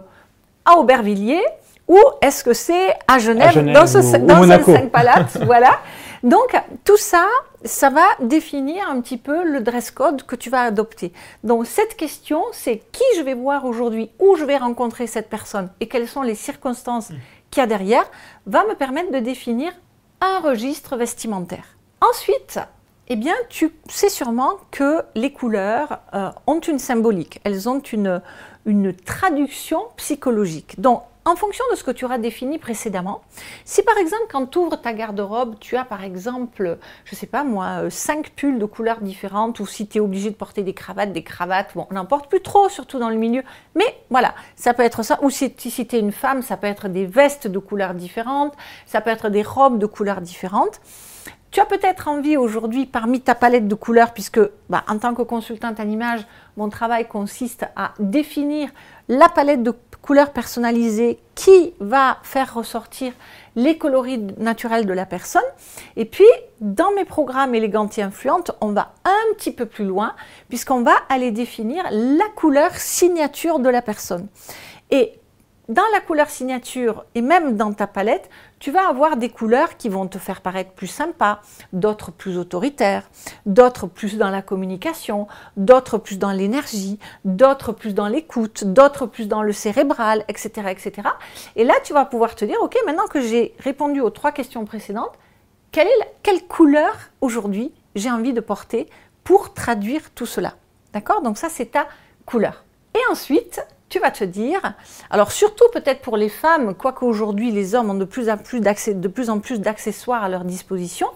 à 0.66 0.78
Aubervilliers 0.78 1.44
ou 1.88 1.98
est-ce 2.22 2.44
que 2.44 2.54
c'est 2.54 2.94
à 3.08 3.18
Genève, 3.18 3.72
dans 3.72 3.88
ce, 3.88 4.18
dans 4.18 4.44
ce 4.44 4.72
5 4.72 4.92
palates 4.92 5.38
Voilà. 5.46 5.80
Donc 6.22 6.56
tout 6.84 6.98
ça, 6.98 7.26
ça 7.64 7.90
va 7.90 8.06
définir 8.20 8.90
un 8.90 9.00
petit 9.02 9.18
peu 9.18 9.44
le 9.44 9.62
dress 9.62 9.92
code 9.92 10.24
que 10.24 10.36
tu 10.36 10.50
vas 10.50 10.64
adopter. 10.64 11.14
Donc 11.44 11.66
cette 11.66 11.96
question, 11.96 12.44
c'est 12.52 12.82
qui 12.92 13.04
je 13.18 13.22
vais 13.22 13.36
voir 13.36 13.66
aujourd'hui, 13.66 14.10
où 14.20 14.36
je 14.36 14.44
vais 14.44 14.58
rencontrer 14.58 15.08
cette 15.08 15.30
personne 15.30 15.70
et 15.80 15.88
quelles 15.88 16.08
sont 16.08 16.24
les 16.24 16.36
circonstances 16.36 17.12
mm. 17.12 17.16
qu'il 17.52 17.62
y 17.62 17.64
a 17.64 17.68
derrière, 17.68 18.04
va 18.46 18.66
me 18.66 18.74
permettre 18.74 19.12
de 19.12 19.20
définir 19.20 19.72
un 20.20 20.40
registre 20.40 20.98
vestimentaire. 20.98 21.78
Ensuite, 22.02 22.60
eh 23.10 23.16
bien, 23.16 23.36
tu 23.50 23.74
sais 23.90 24.10
sûrement 24.10 24.54
que 24.72 25.02
les 25.16 25.32
couleurs 25.32 26.00
euh, 26.14 26.30
ont 26.46 26.60
une 26.60 26.80
symbolique, 26.80 27.40
elles 27.44 27.70
ont 27.70 27.80
une, 27.80 28.22
une 28.66 28.94
traduction 28.94 29.80
psychologique. 29.96 30.80
Donc, 30.80 31.04
en 31.28 31.36
fonction 31.36 31.66
de 31.72 31.76
ce 31.76 31.84
que 31.84 31.92
tu 31.92 32.06
auras 32.06 32.18
défini 32.18 32.58
précédemment, 32.58 33.22
si 33.66 33.84
par 33.84 33.98
exemple, 33.98 34.24
quand 34.32 34.46
tu 34.46 34.60
ouvres 34.60 34.80
ta 34.80 34.94
garde-robe, 34.94 35.56
tu 35.60 35.76
as 35.76 35.84
par 35.84 36.04
exemple, 36.04 36.78
je 37.04 37.16
ne 37.16 37.18
sais 37.18 37.28
pas 37.28 37.44
moi, 37.44 37.84
euh, 37.84 37.90
cinq 37.90 38.30
pulls 38.30 38.60
de 38.60 38.66
couleurs 38.66 39.02
différentes, 39.02 39.60
ou 39.60 39.66
si 39.66 39.88
tu 39.88 39.98
es 39.98 40.02
obligé 40.02 40.30
de 40.30 40.36
porter 40.36 40.64
des 40.64 40.74
cravates, 40.74 41.12
des 41.12 41.24
cravates, 41.24 41.72
bon, 41.76 41.86
on 41.92 41.96
n'en 41.96 42.06
porte 42.06 42.30
plus 42.30 42.42
trop, 42.42 42.70
surtout 42.70 42.98
dans 42.98 43.10
le 43.10 43.18
milieu, 43.18 43.44
mais 43.76 43.98
voilà, 44.10 44.36
ça 44.56 44.74
peut 44.74 44.84
être 44.84 45.04
ça. 45.04 45.20
Ou 45.22 45.30
si, 45.30 45.54
si 45.58 45.86
tu 45.86 45.96
es 45.98 46.00
une 46.00 46.14
femme, 46.14 46.42
ça 46.42 46.56
peut 46.56 46.68
être 46.68 46.88
des 46.88 47.06
vestes 47.06 47.48
de 47.48 47.60
couleurs 47.60 47.94
différentes, 47.94 48.54
ça 48.86 49.02
peut 49.02 49.10
être 49.10 49.30
des 49.30 49.44
robes 49.44 49.80
de 49.80 49.86
couleurs 49.86 50.22
différentes. 50.22 50.80
Tu 51.52 51.62
as 51.62 51.66
peut-être 51.66 52.08
envie 52.08 52.38
aujourd'hui, 52.38 52.86
parmi 52.86 53.22
ta 53.22 53.34
palette 53.34 53.68
de 53.68 53.76
couleurs, 53.76 54.14
puisque 54.14 54.40
bah, 54.70 54.84
en 54.88 54.98
tant 54.98 55.14
que 55.14 55.22
consultante 55.22 55.80
en 55.80 55.90
image, 55.90 56.28
mon 56.58 56.70
travail 56.70 57.08
consiste 57.08 57.66
à 57.76 57.94
définir 58.00 58.70
la 59.08 59.30
palette 59.30 59.64
de 59.64 59.74
couleurs 60.02 60.32
personnalisées 60.32 61.20
qui 61.36 61.74
va 61.80 62.18
faire 62.24 62.54
ressortir 62.54 63.14
les 63.56 63.78
coloris 63.78 64.20
naturels 64.38 64.86
de 64.86 64.94
la 64.94 65.06
personne. 65.06 65.42
Et 65.96 66.06
puis, 66.06 66.26
dans 66.62 66.92
mes 66.92 67.06
programmes 67.06 67.56
élégante 67.56 67.98
et 67.98 68.02
influente, 68.02 68.52
on 68.62 68.72
va 68.72 68.94
un 69.06 69.34
petit 69.36 69.52
peu 69.52 69.66
plus 69.66 69.86
loin, 69.86 70.16
puisqu'on 70.50 70.82
va 70.82 70.96
aller 71.10 71.32
définir 71.32 71.84
la 71.92 72.26
couleur 72.36 72.76
signature 72.76 73.60
de 73.60 73.70
la 73.70 73.82
personne. 73.82 74.28
Dans 75.70 75.84
la 75.92 76.00
couleur 76.00 76.30
signature 76.30 77.06
et 77.14 77.22
même 77.22 77.58
dans 77.58 77.74
ta 77.74 77.88
palette, 77.88 78.30
tu 78.60 78.72
vas 78.72 78.88
avoir 78.88 79.18
des 79.18 79.30
couleurs 79.30 79.76
qui 79.78 79.90
vont 79.90 80.08
te 80.08 80.18
faire 80.18 80.42
paraître 80.42 80.72
plus 80.72 80.88
sympas, 80.88 81.42
d'autres 81.74 82.12
plus 82.12 82.38
autoritaires, 82.38 83.10
d'autres 83.46 83.88
plus 83.88 84.18
dans 84.18 84.30
la 84.30 84.42
communication, 84.42 85.28
d'autres 85.58 85.98
plus 85.98 86.20
dans 86.20 86.32
l'énergie, 86.32 87.00
d'autres 87.26 87.74
plus 87.74 87.94
dans 87.94 88.08
l'écoute, 88.08 88.64
d'autres 88.64 89.06
plus 89.06 89.28
dans 89.28 89.44
le 89.44 89.52
cérébral, 89.52 90.24
etc., 90.30 90.70
etc. 90.70 91.10
Et 91.56 91.66
là, 91.66 91.74
tu 91.84 91.94
vas 91.94 92.06
pouvoir 92.06 92.36
te 92.36 92.46
dire, 92.46 92.58
OK, 92.62 92.78
maintenant 92.86 93.08
que 93.08 93.22
j'ai 93.22 93.54
répondu 93.60 94.00
aux 94.00 94.10
trois 94.10 94.32
questions 94.32 94.66
précédentes, 94.66 95.18
quelle, 95.72 95.88
est 95.88 96.14
quelle 96.24 96.48
couleur 96.48 96.96
aujourd'hui 97.20 97.74
j'ai 97.96 98.10
envie 98.10 98.34
de 98.34 98.40
porter 98.40 98.90
pour 99.26 99.54
traduire 99.54 100.12
tout 100.12 100.26
cela? 100.26 100.54
D'accord? 100.94 101.22
Donc 101.22 101.38
ça, 101.38 101.50
c'est 101.50 101.72
ta 101.72 101.88
couleur. 102.26 102.64
Et 102.96 103.12
ensuite, 103.12 103.62
tu 103.90 104.00
vas 104.00 104.12
te 104.12 104.24
dire, 104.24 104.60
alors 105.10 105.32
surtout 105.32 105.66
peut-être 105.74 106.02
pour 106.02 106.18
les 106.18 106.30
femmes, 106.30 106.76
quoique 106.76 107.06
aujourd'hui 107.06 107.52
les 107.52 107.76
hommes 107.76 107.90
ont 107.90 107.96
de 107.96 108.06
plus 108.06 108.30
en 108.30 108.38
plus, 108.38 108.60
de 108.60 109.08
plus, 109.08 109.30
en 109.30 109.40
plus 109.40 109.60
d'accessoires 109.60 110.24
à 110.24 110.30
leur 110.30 110.44
disposition, 110.44 111.08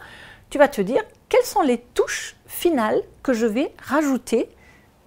tu 0.50 0.58
vas 0.58 0.68
te 0.68 0.82
dire 0.82 1.02
quelles 1.30 1.46
sont 1.46 1.62
les 1.62 1.80
touches 1.94 2.36
finales 2.46 3.02
que 3.24 3.34
je 3.34 3.46
vais 3.46 3.74
rajouter 3.82 4.50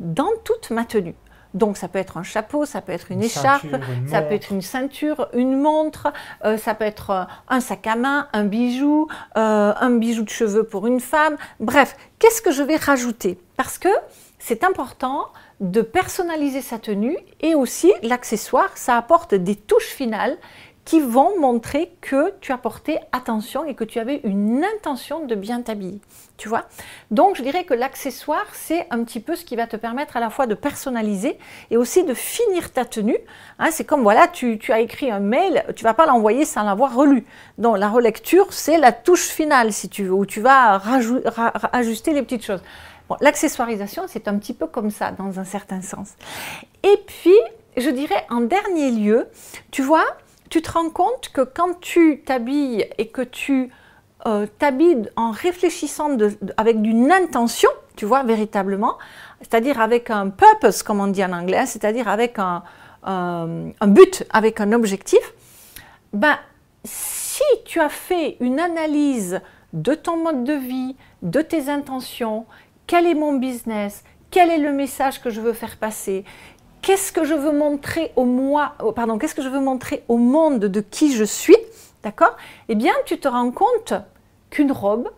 dans 0.00 0.30
toute 0.44 0.70
ma 0.70 0.84
tenue? 0.84 1.14
Donc 1.54 1.76
ça 1.76 1.86
peut 1.86 2.00
être 2.00 2.16
un 2.16 2.24
chapeau, 2.24 2.66
ça 2.66 2.80
peut 2.80 2.92
être 2.92 3.12
une, 3.12 3.22
écharpe, 3.22 3.66
ça 4.08 4.22
peut 4.22 4.34
être 4.34 4.50
une 4.50 4.60
ceinture, 4.60 5.28
une 5.34 5.56
montre, 5.56 6.12
euh, 6.44 6.58
ça 6.58 6.74
peut 6.74 6.84
être 6.84 7.10
euh, 7.10 7.24
un 7.48 7.60
sac 7.60 7.86
à 7.86 7.94
main, 7.94 8.28
un 8.32 8.44
bijou, 8.44 9.06
euh, 9.36 9.72
un 9.78 9.90
bijou 9.90 10.24
de 10.24 10.30
cheveux 10.30 10.64
pour 10.64 10.88
une 10.88 10.98
femme. 10.98 11.36
Bref, 11.60 11.96
qu'est-ce 12.18 12.42
que 12.42 12.50
je 12.50 12.64
vais 12.64 12.76
rajouter? 12.76 13.38
Parce 13.56 13.78
que 13.78 13.88
c'est 14.40 14.64
important 14.64 15.28
de 15.60 15.82
personnaliser 15.82 16.60
sa 16.60 16.78
tenue 16.78 17.16
et 17.40 17.54
aussi 17.54 17.92
l'accessoire, 18.02 18.76
ça 18.76 18.96
apporte 18.96 19.34
des 19.34 19.56
touches 19.56 19.84
finales 19.84 20.36
qui 20.84 21.00
vont 21.00 21.38
montrer 21.40 21.92
que 22.00 22.34
tu 22.40 22.52
as 22.52 22.58
porté 22.58 22.98
attention 23.12 23.64
et 23.64 23.74
que 23.74 23.84
tu 23.84 23.98
avais 23.98 24.20
une 24.24 24.64
intention 24.76 25.24
de 25.24 25.34
bien 25.34 25.62
t'habiller. 25.62 26.00
Tu 26.36 26.48
vois? 26.48 26.64
Donc 27.10 27.36
je 27.36 27.42
dirais 27.42 27.64
que 27.64 27.74
l'accessoire, 27.74 28.44
c'est 28.52 28.86
un 28.90 29.02
petit 29.04 29.20
peu 29.20 29.34
ce 29.34 29.44
qui 29.44 29.56
va 29.56 29.66
te 29.66 29.76
permettre 29.76 30.16
à 30.16 30.20
la 30.20 30.28
fois 30.28 30.46
de 30.46 30.54
personnaliser 30.54 31.38
et 31.70 31.76
aussi 31.76 32.04
de 32.04 32.12
finir 32.12 32.70
ta 32.72 32.84
tenue. 32.84 33.16
Hein, 33.58 33.68
c'est 33.70 33.84
comme 33.84 34.02
voilà, 34.02 34.28
tu, 34.28 34.60
as 34.68 34.80
écrit 34.80 35.10
un 35.10 35.20
mail, 35.20 35.64
tu 35.74 35.84
vas 35.84 35.94
pas 35.94 36.06
l'envoyer 36.06 36.44
sans 36.44 36.64
l'avoir 36.64 36.94
relu. 36.94 37.24
Donc 37.56 37.78
la 37.78 37.88
relecture, 37.88 38.52
c'est 38.52 38.76
la 38.76 38.92
touche 38.92 39.28
finale, 39.28 39.72
si 39.72 39.88
tu 39.88 40.04
veux, 40.04 40.12
où 40.12 40.26
tu 40.26 40.40
vas 40.40 40.82
ajuster 41.72 42.12
les 42.12 42.22
petites 42.22 42.44
choses. 42.44 42.62
L'accessoirisation, 43.20 44.04
c'est 44.08 44.28
un 44.28 44.38
petit 44.38 44.54
peu 44.54 44.66
comme 44.66 44.90
ça, 44.90 45.12
dans 45.12 45.38
un 45.38 45.44
certain 45.44 45.82
sens. 45.82 46.14
Et 46.82 46.96
puis, 47.06 47.38
je 47.76 47.90
dirais 47.90 48.26
en 48.30 48.40
dernier 48.40 48.90
lieu, 48.90 49.28
tu 49.70 49.82
vois, 49.82 50.06
tu 50.50 50.62
te 50.62 50.70
rends 50.70 50.90
compte 50.90 51.30
que 51.32 51.42
quand 51.42 51.80
tu 51.80 52.22
t'habilles 52.24 52.88
et 52.98 53.08
que 53.08 53.22
tu 53.22 53.70
euh, 54.26 54.46
t'habilles 54.58 55.10
en 55.16 55.30
réfléchissant 55.30 56.16
avec 56.56 56.76
une 56.76 57.12
intention, 57.12 57.70
tu 57.96 58.06
vois, 58.06 58.22
véritablement, 58.22 58.98
c'est-à-dire 59.40 59.80
avec 59.80 60.10
un 60.10 60.30
purpose, 60.30 60.82
comme 60.82 61.00
on 61.00 61.08
dit 61.08 61.24
en 61.24 61.32
anglais, 61.32 61.58
hein, 61.58 61.66
c'est-à-dire 61.66 62.08
avec 62.08 62.38
un, 62.38 62.62
un, 63.02 63.86
but, 63.86 64.24
avec 64.30 64.60
un 64.60 64.72
objectif, 64.72 65.34
ben, 66.12 66.38
si 66.84 67.42
tu 67.64 67.80
as 67.80 67.88
fait 67.88 68.36
une 68.40 68.60
analyse 68.60 69.40
de 69.72 69.94
ton 69.94 70.22
mode 70.22 70.44
de 70.44 70.54
vie, 70.54 70.96
de 71.22 71.42
tes 71.42 71.68
intentions, 71.68 72.46
quel 72.86 73.06
est 73.06 73.14
mon 73.14 73.34
business, 73.34 74.04
quel 74.30 74.50
est 74.50 74.58
le 74.58 74.72
message 74.72 75.22
que 75.22 75.30
je 75.30 75.40
veux 75.40 75.52
faire 75.52 75.76
passer, 75.76 76.24
qu'est-ce 76.82 77.12
que 77.12 77.24
je 77.24 77.34
veux 77.34 77.52
montrer 77.52 78.12
au 78.16 78.24
moi, 78.24 78.74
pardon, 78.94 79.18
qu'est-ce 79.18 79.34
que 79.34 79.42
je 79.42 79.48
veux 79.48 79.60
montrer 79.60 80.04
au 80.08 80.18
monde 80.18 80.60
de 80.60 80.80
qui 80.80 81.14
je 81.14 81.24
suis, 81.24 81.56
d'accord? 82.02 82.36
Eh 82.68 82.74
bien, 82.74 82.92
tu 83.06 83.18
te 83.18 83.28
rends 83.28 83.52
compte 83.52 83.94
qu'une 84.50 84.72
robe 84.72 85.10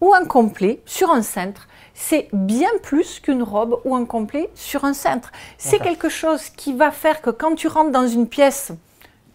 ou 0.00 0.12
un 0.12 0.26
complet 0.26 0.82
sur 0.84 1.10
un 1.10 1.22
cintre, 1.22 1.68
c'est 1.94 2.28
bien 2.32 2.68
plus 2.82 3.20
qu'une 3.20 3.42
robe 3.42 3.80
ou 3.84 3.94
un 3.94 4.04
complet 4.04 4.50
sur 4.54 4.84
un 4.84 4.92
cintre. 4.92 5.30
C'est 5.56 5.78
quelque 5.78 6.08
chose 6.08 6.50
qui 6.50 6.72
va 6.74 6.90
faire 6.90 7.22
que 7.22 7.30
quand 7.30 7.54
tu 7.54 7.68
rentres 7.68 7.92
dans 7.92 8.06
une 8.06 8.28
pièce, 8.28 8.72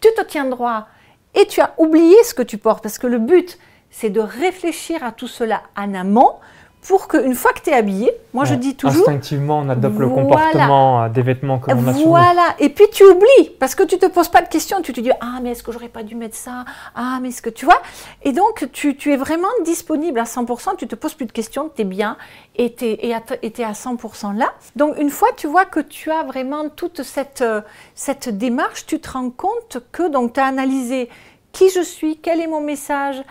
tu 0.00 0.08
te 0.14 0.22
tiens 0.22 0.44
droit 0.44 0.86
et 1.34 1.46
tu 1.46 1.60
as 1.60 1.74
oublié 1.78 2.22
ce 2.22 2.34
que 2.34 2.42
tu 2.42 2.58
portes. 2.58 2.82
Parce 2.82 2.98
que 2.98 3.06
le 3.06 3.18
but, 3.18 3.58
c'est 3.90 4.10
de 4.10 4.20
réfléchir 4.20 5.02
à 5.02 5.10
tout 5.10 5.26
cela 5.26 5.62
en 5.76 5.94
amont 5.94 6.34
pour 6.82 7.08
qu'une 7.08 7.34
fois 7.34 7.52
que 7.52 7.60
tu 7.60 7.70
es 7.70 7.74
habillé, 7.74 8.10
moi 8.32 8.44
je 8.44 8.54
dis 8.54 8.74
toujours. 8.74 9.08
Instinctivement, 9.08 9.58
on 9.58 9.68
adopte 9.68 9.98
le 9.98 10.08
comportement 10.08 11.04
euh, 11.04 11.08
des 11.08 11.20
vêtements 11.22 11.58
comme 11.58 11.78
on 11.78 11.86
a. 11.86 11.92
Voilà, 11.92 12.54
et 12.58 12.70
puis 12.70 12.86
tu 12.90 13.04
oublies, 13.04 13.50
parce 13.58 13.74
que 13.74 13.82
tu 13.82 13.98
te 13.98 14.06
poses 14.06 14.28
pas 14.28 14.40
de 14.40 14.48
questions, 14.48 14.80
tu 14.80 14.92
te 14.92 15.00
dis 15.00 15.10
Ah, 15.20 15.40
mais 15.42 15.50
est-ce 15.50 15.62
que 15.62 15.72
j'aurais 15.72 15.88
pas 15.88 16.02
dû 16.02 16.14
mettre 16.14 16.36
ça? 16.36 16.64
Ah, 16.94 17.18
mais 17.20 17.28
est-ce 17.28 17.42
que 17.42 17.50
tu 17.50 17.66
vois? 17.66 17.80
Et 18.22 18.32
donc 18.32 18.66
tu, 18.72 18.96
es 19.12 19.16
vraiment 19.16 19.48
disponible 19.64 20.18
à 20.20 20.24
100%, 20.24 20.76
tu 20.76 20.86
te 20.86 20.94
poses 20.94 21.14
plus 21.14 21.26
de 21.26 21.32
questions, 21.32 21.70
tu 21.74 21.82
es 21.82 21.84
bien 21.84 22.16
et 22.56 22.74
tu 22.74 22.86
es, 22.86 23.12
à 23.12 23.72
100% 23.72 24.36
là. 24.36 24.52
Donc 24.74 24.98
une 24.98 25.10
fois 25.10 25.28
tu 25.36 25.48
vois 25.48 25.66
que 25.66 25.80
tu 25.80 26.10
as 26.10 26.22
vraiment 26.22 26.68
toute 26.70 27.02
cette, 27.02 27.42
euh, 27.42 27.60
cette 27.94 28.36
démarche, 28.36 28.86
tu 28.86 29.00
te 29.00 29.10
rends 29.10 29.30
compte 29.30 29.78
que 29.92 30.08
tu 30.08 30.40
as 30.40 30.46
analysé 30.46 31.08
qui 31.52 31.68
je 31.70 31.80
suis, 31.80 32.16
quel 32.16 32.40
est 32.40 32.46
mon 32.46 32.60
message 32.60 33.22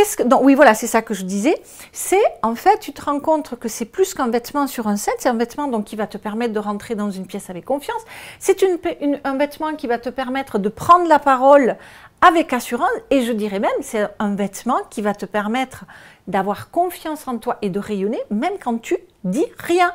Qu'est-ce 0.00 0.16
que, 0.16 0.22
donc, 0.22 0.40
oui, 0.44 0.54
voilà, 0.54 0.72
c'est 0.72 0.86
ça 0.86 1.02
que 1.02 1.12
je 1.12 1.24
disais. 1.24 1.60
C'est, 1.92 2.22
en 2.42 2.54
fait, 2.54 2.78
tu 2.80 2.94
te 2.94 3.04
rends 3.04 3.20
compte 3.20 3.56
que 3.56 3.68
c'est 3.68 3.84
plus 3.84 4.14
qu'un 4.14 4.28
vêtement 4.28 4.66
sur 4.66 4.88
un 4.88 4.96
set. 4.96 5.12
C'est 5.18 5.28
un 5.28 5.36
vêtement 5.36 5.68
donc, 5.68 5.84
qui 5.84 5.94
va 5.94 6.06
te 6.06 6.16
permettre 6.16 6.54
de 6.54 6.58
rentrer 6.58 6.94
dans 6.94 7.10
une 7.10 7.26
pièce 7.26 7.50
avec 7.50 7.66
confiance. 7.66 8.00
C'est 8.38 8.62
une, 8.62 9.20
un 9.24 9.36
vêtement 9.36 9.74
qui 9.74 9.86
va 9.86 9.98
te 9.98 10.08
permettre 10.08 10.58
de 10.58 10.70
prendre 10.70 11.06
la 11.06 11.18
parole 11.18 11.76
avec 12.22 12.54
assurance. 12.54 12.88
Et 13.10 13.20
je 13.26 13.32
dirais 13.32 13.58
même, 13.58 13.70
c'est 13.82 14.08
un 14.18 14.34
vêtement 14.34 14.78
qui 14.88 15.02
va 15.02 15.12
te 15.12 15.26
permettre 15.26 15.84
d'avoir 16.26 16.70
confiance 16.70 17.28
en 17.28 17.36
toi 17.36 17.58
et 17.60 17.68
de 17.68 17.78
rayonner, 17.78 18.22
même 18.30 18.54
quand 18.58 18.80
tu 18.80 18.96
dis 19.24 19.44
rien. 19.58 19.92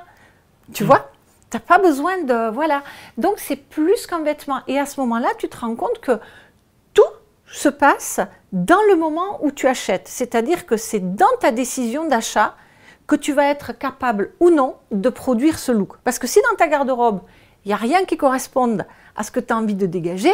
Tu 0.71 0.83
mmh. 0.83 0.85
vois? 0.85 1.09
Tu 1.49 1.57
n'as 1.57 1.61
pas 1.61 1.79
besoin 1.79 2.21
de. 2.21 2.51
Voilà. 2.51 2.83
Donc, 3.17 3.39
c'est 3.39 3.55
plus 3.55 4.05
qu'un 4.05 4.21
vêtement. 4.21 4.59
Et 4.67 4.77
à 4.77 4.85
ce 4.85 4.99
moment-là, 4.99 5.29
tu 5.39 5.49
te 5.49 5.57
rends 5.57 5.75
compte 5.75 5.99
que 5.99 6.19
se 7.47 7.69
passe 7.69 8.19
dans 8.51 8.81
le 8.89 8.95
moment 8.95 9.43
où 9.43 9.51
tu 9.51 9.67
achètes. 9.67 10.07
C'est-à-dire 10.07 10.65
que 10.65 10.77
c'est 10.77 11.15
dans 11.15 11.25
ta 11.39 11.51
décision 11.51 12.07
d'achat 12.07 12.55
que 13.07 13.15
tu 13.15 13.33
vas 13.33 13.47
être 13.49 13.77
capable 13.77 14.31
ou 14.39 14.49
non 14.49 14.75
de 14.91 15.09
produire 15.09 15.59
ce 15.59 15.71
look. 15.71 15.97
Parce 16.03 16.19
que 16.19 16.27
si 16.27 16.39
dans 16.49 16.55
ta 16.55 16.67
garde-robe, 16.67 17.21
il 17.63 17.69
n'y 17.69 17.73
a 17.73 17.77
rien 17.77 18.05
qui 18.05 18.17
corresponde 18.17 18.85
à 19.15 19.23
ce 19.23 19.31
que 19.31 19.39
tu 19.39 19.53
as 19.53 19.57
envie 19.57 19.75
de 19.75 19.85
dégager, 19.85 20.33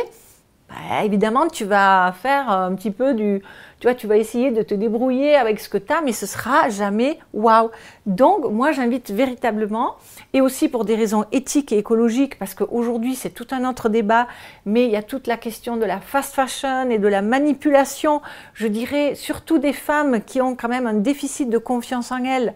bah, 0.69 1.03
évidemment, 1.03 1.47
tu 1.47 1.65
vas 1.65 2.13
faire 2.21 2.49
un 2.49 2.73
petit 2.75 2.91
peu 2.91 3.13
du. 3.13 3.41
Tu 3.81 3.87
vois, 3.87 3.95
tu 3.95 4.05
vas 4.05 4.17
essayer 4.17 4.51
de 4.51 4.61
te 4.61 4.75
débrouiller 4.75 5.35
avec 5.35 5.59
ce 5.59 5.67
que 5.67 5.79
tu 5.79 5.91
as, 5.91 6.01
mais 6.01 6.11
ce 6.11 6.27
sera 6.27 6.69
jamais 6.69 7.17
waouh. 7.33 7.71
Donc, 8.05 8.45
moi, 8.45 8.71
j'invite 8.73 9.09
véritablement, 9.09 9.95
et 10.33 10.41
aussi 10.41 10.69
pour 10.69 10.85
des 10.85 10.93
raisons 10.93 11.25
éthiques 11.31 11.71
et 11.71 11.79
écologiques, 11.79 12.37
parce 12.37 12.53
qu'aujourd'hui, 12.53 13.15
c'est 13.15 13.31
tout 13.31 13.47
un 13.49 13.67
autre 13.67 13.89
débat, 13.89 14.27
mais 14.67 14.85
il 14.85 14.91
y 14.91 14.95
a 14.95 15.01
toute 15.01 15.25
la 15.25 15.35
question 15.35 15.77
de 15.77 15.85
la 15.85 15.99
fast 15.99 16.35
fashion 16.35 16.91
et 16.91 16.99
de 16.99 17.07
la 17.07 17.23
manipulation, 17.23 18.21
je 18.53 18.67
dirais, 18.67 19.15
surtout 19.15 19.57
des 19.57 19.73
femmes 19.73 20.21
qui 20.21 20.41
ont 20.41 20.55
quand 20.55 20.69
même 20.69 20.85
un 20.85 20.93
déficit 20.93 21.49
de 21.49 21.57
confiance 21.57 22.11
en 22.11 22.23
elles 22.23 22.53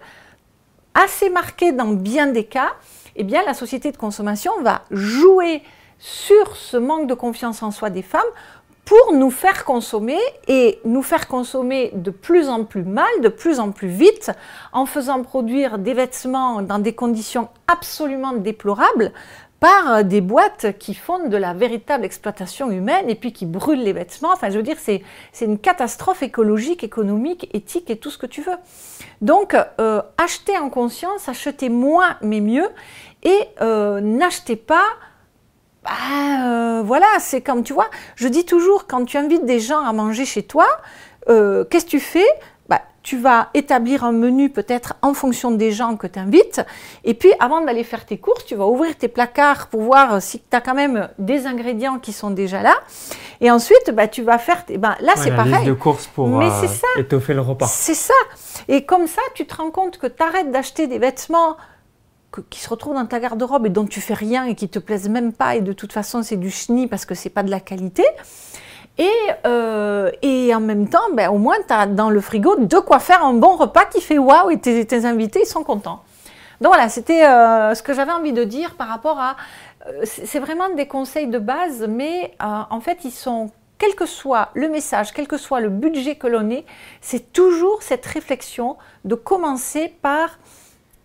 assez 0.93 1.31
marqué 1.31 1.71
dans 1.71 1.87
bien 1.87 2.27
des 2.27 2.45
cas. 2.45 2.73
Eh 3.15 3.23
bien, 3.23 3.41
la 3.47 3.55
société 3.55 3.91
de 3.91 3.97
consommation 3.97 4.51
va 4.61 4.83
jouer 4.91 5.63
sur 5.97 6.55
ce 6.55 6.77
manque 6.77 7.07
de 7.07 7.13
confiance 7.13 7.63
en 7.63 7.71
soi 7.71 7.89
des 7.89 8.01
femmes 8.01 8.21
pour 8.85 9.13
nous 9.13 9.31
faire 9.31 9.65
consommer 9.65 10.19
et 10.47 10.79
nous 10.85 11.01
faire 11.01 11.27
consommer 11.27 11.91
de 11.95 12.11
plus 12.11 12.49
en 12.49 12.63
plus 12.63 12.83
mal, 12.83 13.09
de 13.21 13.29
plus 13.29 13.59
en 13.59 13.71
plus 13.71 13.87
vite, 13.87 14.31
en 14.71 14.85
faisant 14.85 15.23
produire 15.23 15.79
des 15.79 15.95
vêtements 15.95 16.61
dans 16.61 16.79
des 16.79 16.93
conditions 16.93 17.49
absolument 17.67 18.33
déplorables 18.33 19.11
par 19.59 20.03
des 20.03 20.21
boîtes 20.21 20.77
qui 20.77 20.93
font 20.93 21.27
de 21.27 21.37
la 21.37 21.53
véritable 21.53 22.05
exploitation 22.05 22.69
humaine 22.69 23.09
et 23.09 23.15
puis 23.15 23.33
qui 23.33 23.47
brûlent 23.47 23.83
les 23.83 23.93
vêtements. 23.93 24.31
Enfin, 24.33 24.51
je 24.51 24.57
veux 24.57 24.63
dire, 24.63 24.77
c'est, 24.77 25.01
une 25.41 25.57
catastrophe 25.57 26.21
écologique, 26.21 26.83
économique, 26.83 27.49
éthique 27.53 27.89
et 27.89 27.97
tout 27.97 28.11
ce 28.11 28.19
que 28.19 28.27
tu 28.27 28.41
veux. 28.41 28.57
Donc, 29.21 29.55
euh, 29.79 30.01
achetez 30.17 30.57
en 30.57 30.69
conscience, 30.69 31.27
achetez 31.29 31.69
moins 31.69 32.17
mais 32.21 32.41
mieux 32.41 32.67
et 33.23 33.39
euh, 33.61 34.01
n'achetez 34.01 34.55
pas 34.55 34.85
bah, 35.85 35.91
euh, 36.47 36.81
voilà, 36.83 37.07
c'est 37.19 37.41
comme, 37.41 37.63
tu 37.63 37.73
vois, 37.73 37.89
je 38.15 38.27
dis 38.27 38.43
toujours, 38.43 38.87
quand 38.87 39.05
tu 39.05 39.17
invites 39.17 39.45
des 39.45 39.59
gens 39.59 39.85
à 39.85 39.93
manger 39.93 40.25
chez 40.25 40.43
toi, 40.43 40.65
euh, 41.29 41.63
qu'est-ce 41.63 41.85
que 41.85 41.91
tu 41.91 41.99
fais? 41.99 42.27
Bah, 42.67 42.81
Tu 43.03 43.17
vas 43.17 43.49
établir 43.53 44.03
un 44.03 44.11
menu 44.11 44.49
peut-être 44.49 44.95
en 45.03 45.13
fonction 45.13 45.51
des 45.51 45.71
gens 45.71 45.95
que 45.95 46.07
tu 46.07 46.17
invites. 46.17 46.61
Et 47.03 47.13
puis, 47.13 47.31
avant 47.39 47.61
d'aller 47.61 47.83
faire 47.83 48.03
tes 48.03 48.17
courses, 48.17 48.45
tu 48.45 48.55
vas 48.55 48.65
ouvrir 48.65 48.97
tes 48.97 49.07
placards 49.07 49.67
pour 49.67 49.81
voir 49.81 50.21
si 50.23 50.39
tu 50.39 50.57
as 50.57 50.61
quand 50.61 50.73
même 50.73 51.07
des 51.19 51.45
ingrédients 51.45 51.99
qui 51.99 52.13
sont 52.13 52.31
déjà 52.31 52.63
là. 52.63 52.73
Et 53.41 53.51
ensuite, 53.51 53.91
bah, 53.93 54.07
tu 54.07 54.23
vas 54.23 54.39
faire... 54.39 54.65
Tes... 54.65 54.77
là, 54.77 55.13
c'est 55.15 55.35
pareil. 55.35 55.53
Liste 55.53 55.65
de 55.65 55.73
courses 55.73 56.07
pour 56.07 56.27
Mais 56.27 56.47
euh, 56.47 56.99
étoffer 57.01 57.35
le 57.35 57.41
repas. 57.41 57.67
C'est 57.67 57.93
ça. 57.93 58.13
Et 58.67 58.85
comme 58.85 59.05
ça, 59.05 59.21
tu 59.35 59.45
te 59.45 59.55
rends 59.55 59.71
compte 59.71 59.99
que 59.99 60.07
tu 60.07 60.23
arrêtes 60.23 60.49
d'acheter 60.49 60.87
des 60.87 60.97
vêtements 60.97 61.57
qui 62.41 62.59
se 62.59 62.69
retrouvent 62.69 62.95
dans 62.95 63.05
ta 63.05 63.19
garde-robe 63.19 63.65
et 63.65 63.69
dont 63.69 63.85
tu 63.85 64.01
fais 64.01 64.13
rien 64.13 64.45
et 64.45 64.55
qui 64.55 64.69
te 64.69 64.79
plaisent 64.79 65.09
même 65.09 65.33
pas 65.33 65.55
et 65.55 65.61
de 65.61 65.73
toute 65.73 65.93
façon 65.93 66.23
c'est 66.23 66.37
du 66.37 66.49
chenille 66.49 66.87
parce 66.87 67.05
que 67.05 67.15
c'est 67.15 67.29
pas 67.29 67.43
de 67.43 67.51
la 67.51 67.59
qualité. 67.59 68.03
Et, 68.97 69.11
euh, 69.45 70.09
et 70.21 70.55
en 70.55 70.61
même 70.61 70.87
temps, 70.87 71.11
ben, 71.13 71.29
au 71.29 71.37
moins 71.37 71.57
tu 71.67 71.73
as 71.73 71.85
dans 71.85 72.09
le 72.09 72.21
frigo 72.21 72.55
de 72.57 72.77
quoi 72.77 72.99
faire 72.99 73.25
un 73.25 73.33
bon 73.33 73.57
repas 73.57 73.85
qui 73.85 73.99
fait 73.99 74.17
waouh 74.17 74.51
et 74.51 74.59
tes, 74.59 75.05
invités 75.05 75.41
ils 75.43 75.47
sont 75.47 75.63
contents. 75.63 76.01
Donc 76.61 76.73
voilà, 76.73 76.87
c'était 76.87 77.25
euh, 77.25 77.75
ce 77.75 77.83
que 77.83 77.93
j'avais 77.93 78.13
envie 78.13 78.31
de 78.31 78.45
dire 78.45 78.75
par 78.75 78.87
rapport 78.87 79.19
à. 79.19 79.35
Euh, 79.87 80.03
c'est 80.05 80.39
vraiment 80.39 80.69
des 80.69 80.87
conseils 80.87 81.27
de 81.27 81.39
base, 81.39 81.85
mais 81.89 82.33
en 82.39 82.79
fait 82.79 82.99
ils 83.03 83.11
sont 83.11 83.51
quel 83.77 83.95
que 83.95 84.05
soit 84.05 84.49
le 84.53 84.69
message, 84.69 85.11
quel 85.13 85.27
que 85.27 85.37
soit 85.37 85.59
le 85.59 85.69
budget 85.69 86.15
que 86.15 86.27
l'on 86.27 86.49
ait, 86.49 86.65
c'est 87.01 87.33
toujours 87.33 87.83
cette 87.83 88.05
réflexion 88.05 88.77
de 89.03 89.15
commencer 89.15 89.93
par 90.01 90.39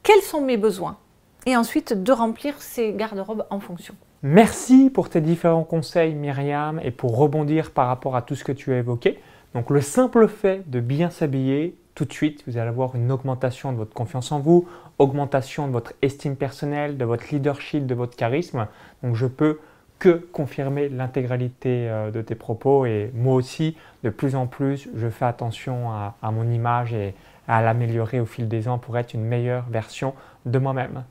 quels 0.03 0.23
sont 0.23 0.41
mes 0.41 0.57
besoins? 0.57 0.97
Et 1.47 1.57
ensuite 1.57 2.03
de 2.03 2.13
remplir 2.13 2.61
ces 2.61 2.93
garde-robes 2.93 3.47
en 3.51 3.61
fonction. 3.61 3.95
Merci 4.23 4.91
pour 4.91 5.09
tes 5.09 5.21
différents 5.21 5.65
conseils 5.65 6.15
Myriam 6.15 6.81
et 6.83 6.91
pour 6.91 7.17
rebondir 7.17 7.71
par 7.71 7.87
rapport 7.87 8.17
à 8.17 8.23
tout 8.23 8.35
ce 8.35 8.45
que 8.45 8.53
tu 8.53 8.73
as 8.73 8.79
évoqué. 8.79 9.19
Donc 9.55 9.71
le 9.71 9.81
simple 9.81 10.29
fait 10.29 10.69
de 10.71 10.81
bien 10.81 11.11
s'habiller, 11.11 11.77
tout 11.95 12.05
de 12.05 12.13
suite, 12.13 12.45
vous 12.47 12.59
allez 12.59 12.69
avoir 12.69 12.95
une 12.95 13.11
augmentation 13.11 13.73
de 13.73 13.79
votre 13.79 13.95
confiance 13.95 14.31
en 14.31 14.39
vous, 14.39 14.69
augmentation 14.99 15.67
de 15.67 15.73
votre 15.73 15.95
estime 16.03 16.37
personnelle, 16.37 16.97
de 16.97 17.05
votre 17.05 17.25
leadership, 17.33 17.87
de 17.87 17.95
votre 17.95 18.17
charisme. 18.17 18.67
Donc 19.03 19.17
je 19.17 19.27
peux 19.27 19.59
que 19.99 20.29
confirmer 20.33 20.89
l'intégralité 20.89 21.89
euh, 21.89 22.11
de 22.11 22.23
tes 22.23 22.35
propos 22.35 22.87
et 22.87 23.11
moi 23.15 23.35
aussi, 23.35 23.77
de 24.03 24.11
plus 24.11 24.35
en 24.35 24.47
plus, 24.47 24.89
je 24.95 25.09
fais 25.09 25.27
attention 25.27 25.91
à, 25.91 26.17
à 26.23 26.31
mon 26.31 26.51
image 26.51 26.95
et 26.95 27.15
à 27.49 27.63
l'améliorer 27.63 28.21
au 28.21 28.27
fil 28.27 28.49
des 28.49 28.69
ans 28.69 28.79
pour 28.79 28.97
être 28.97 29.15
une 29.15 29.25
meilleure 29.25 29.67
version 29.69 30.15
de 30.47 30.59
moi-même. 30.59 31.05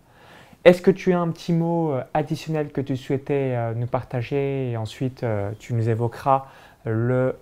Est-ce 0.69 0.83
que 0.83 0.91
tu 0.91 1.13
as 1.13 1.19
un 1.19 1.29
petit 1.29 1.51
mot 1.51 1.93
euh, 1.93 2.03
additionnel 2.13 2.71
que 2.71 2.79
tu 2.79 2.95
souhaitais 2.95 3.55
euh, 3.55 3.73
nous 3.73 3.87
partager 3.87 4.69
et 4.69 4.77
ensuite 4.77 5.23
euh, 5.23 5.49
tu 5.57 5.73
nous 5.73 5.89
évoqueras 5.89 6.45
le 6.85 7.35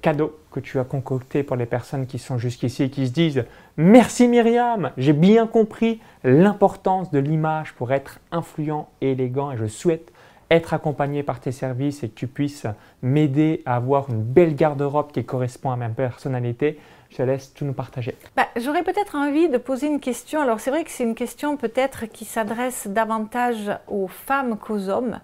cadeau 0.00 0.38
que 0.50 0.60
tu 0.60 0.78
as 0.78 0.84
concocté 0.84 1.42
pour 1.42 1.56
les 1.56 1.66
personnes 1.66 2.06
qui 2.06 2.18
sont 2.18 2.38
jusqu'ici 2.38 2.84
et 2.84 2.88
qui 2.90 3.06
se 3.06 3.12
disent 3.12 3.44
Merci 3.76 4.28
Myriam, 4.28 4.92
j'ai 4.96 5.12
bien 5.12 5.46
compris 5.46 6.00
l'importance 6.24 7.10
de 7.10 7.18
l'image 7.18 7.74
pour 7.74 7.92
être 7.92 8.20
influent 8.30 8.88
et 9.00 9.12
élégant 9.12 9.50
et 9.50 9.56
je 9.56 9.66
souhaite 9.66 10.10
être 10.50 10.72
accompagné 10.72 11.22
par 11.22 11.40
tes 11.40 11.52
services 11.52 12.02
et 12.02 12.08
que 12.08 12.14
tu 12.14 12.28
puisses 12.28 12.66
m'aider 13.02 13.62
à 13.66 13.76
avoir 13.76 14.08
une 14.08 14.22
belle 14.22 14.54
garde-robe 14.54 15.12
qui 15.12 15.24
correspond 15.24 15.70
à 15.70 15.76
ma 15.76 15.88
personnalité. 15.88 16.78
Je 17.10 17.16
te 17.16 17.22
laisse 17.22 17.54
tout 17.54 17.64
nous 17.64 17.72
partager. 17.72 18.14
Bah, 18.36 18.46
J'aurais 18.56 18.82
peut-être 18.82 19.14
envie 19.14 19.48
de 19.48 19.56
poser 19.56 19.86
une 19.86 20.00
question. 20.00 20.40
Alors 20.42 20.60
c'est 20.60 20.70
vrai 20.70 20.84
que 20.84 20.90
c'est 20.90 21.04
une 21.04 21.14
question 21.14 21.56
peut-être 21.56 22.06
qui 22.06 22.24
s'adresse 22.24 22.86
davantage 22.86 23.70
aux 23.88 24.08
femmes 24.08 24.58
qu'aux 24.58 24.88
hommes, 24.88 25.18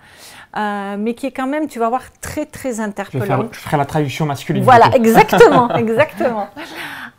euh, 0.57 0.97
mais 0.99 1.14
qui 1.14 1.27
est 1.27 1.33
quand 1.33 1.47
même, 1.47 1.68
tu 1.68 1.79
vas 1.79 1.88
voir, 1.88 2.03
très 2.20 2.47
très 2.47 2.81
interpellante. 2.81 3.53
Je, 3.53 3.59
ferai 3.61 3.77
la 3.77 3.85
traduction 3.85 4.25
masculine. 4.25 4.62
Voilà, 4.62 4.90
exactement, 4.94 5.70
exactement. 5.77 6.49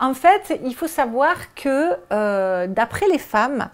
En 0.00 0.14
fait, 0.14 0.60
il 0.64 0.74
faut 0.74 0.88
savoir 0.88 1.34
que 1.54 1.92
euh, 2.12 2.66
d'après 2.66 3.06
les 3.08 3.18
femmes, 3.18 3.68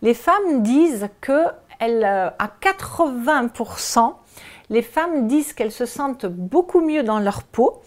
les 0.00 0.14
femmes 0.14 0.62
disent 0.62 1.08
que 1.20 1.46
elles, 1.80 2.04
euh, 2.04 2.30
à 2.38 2.50
80%, 2.62 4.14
les 4.70 4.82
femmes 4.82 5.26
disent 5.26 5.52
qu'elles 5.52 5.72
se 5.72 5.86
sentent 5.86 6.26
beaucoup 6.26 6.80
mieux 6.80 7.02
dans 7.02 7.18
leur 7.18 7.42
peau 7.42 7.82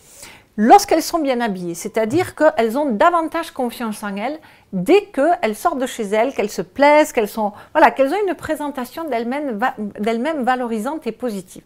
lorsqu'elles 0.62 1.02
sont 1.02 1.20
bien 1.20 1.40
habillées, 1.40 1.74
c'est-à-dire 1.74 2.36
qu'elles 2.36 2.78
ont 2.78 2.92
davantage 2.92 3.52
confiance 3.52 4.04
en 4.04 4.18
elles 4.18 4.38
dès 4.74 5.06
qu'elles 5.06 5.56
sortent 5.56 5.80
de 5.80 5.86
chez 5.86 6.04
elles, 6.04 6.34
qu'elles 6.34 6.50
se 6.50 6.62
plaisent, 6.62 7.14
qu'elles 7.14 7.30
sont 7.30 7.54
voilà, 7.72 7.92
qu'elles 7.92 8.14
ont 8.14 8.28
une 8.28 8.36
présentation 8.36 9.06
d'elles-mêmes 9.06 10.44
valorisante 10.44 11.08
et 11.08 11.14
positive. 11.14 11.64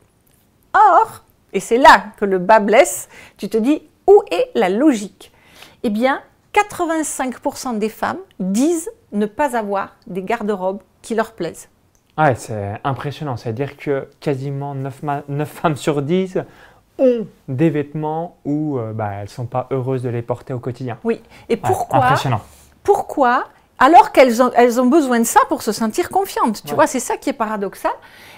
Or, 0.75 1.23
et 1.53 1.59
c'est 1.59 1.79
là 1.79 2.05
que 2.17 2.25
le 2.25 2.37
bas 2.37 2.59
blesse, 2.59 3.09
tu 3.37 3.49
te 3.49 3.57
dis 3.57 3.81
où 4.05 4.21
est 4.29 4.51
la 4.53 4.69
logique? 4.69 5.31
Eh 5.81 5.89
bien, 5.89 6.21
85% 6.53 7.79
des 7.79 7.89
femmes 7.89 8.19
disent 8.39 8.91
ne 9.11 9.25
pas 9.25 9.57
avoir 9.57 9.95
des 10.05 10.21
garde-robes 10.21 10.83
qui 11.01 11.15
leur 11.15 11.31
plaisent. 11.31 11.67
Ouais, 12.15 12.35
c'est 12.35 12.79
impressionnant. 12.83 13.37
C'est-à-dire 13.37 13.75
que 13.75 14.07
quasiment 14.19 14.75
9, 14.75 15.01
9, 15.29 15.49
femmes 15.49 15.75
sur 15.75 16.03
10 16.03 16.37
ont 16.99 17.27
des 17.47 17.69
vêtements 17.69 18.37
où 18.45 18.77
euh, 18.77 18.93
bah, 18.93 19.11
elles 19.13 19.23
ne 19.23 19.27
sont 19.27 19.45
pas 19.45 19.67
heureuses 19.71 20.03
de 20.03 20.09
les 20.09 20.21
porter 20.21 20.53
au 20.53 20.59
quotidien. 20.59 20.97
Oui. 21.03 21.21
Et 21.49 21.57
pourquoi 21.57 22.15
Pourquoi 22.83 23.45
alors 23.79 24.11
qu'elles 24.11 24.41
ont, 24.41 24.51
elles 24.55 24.79
ont 24.79 24.85
besoin 24.85 25.19
de 25.19 25.25
ça 25.25 25.41
pour 25.49 25.61
se 25.61 25.73
sentir 25.73 26.09
confiantes. 26.09 26.63
Tu 26.63 26.73
vois, 26.73 26.87
c'est 26.87 27.01
ça 27.01 27.17
qui 27.17 27.29
est 27.29 27.33
paradoxal. 27.33 27.91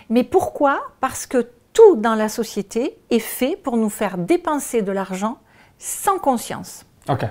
Mais 0.10 0.24
pourquoi? 0.24 0.82
Parce 1.02 1.28
que 1.28 1.50
tout 1.74 1.98
dans 1.98 2.16
la 2.16 2.30
société 2.30 2.98
est 3.12 3.20
fait 3.20 3.56
pour 3.56 3.78
nous 3.78 3.90
faire 3.90 4.18
dépenser 4.18 4.82
de 4.82 4.92
l'argent 4.92 5.38
sans 5.78 6.18
conscience. 6.18 6.86
Ok. 7.10 7.26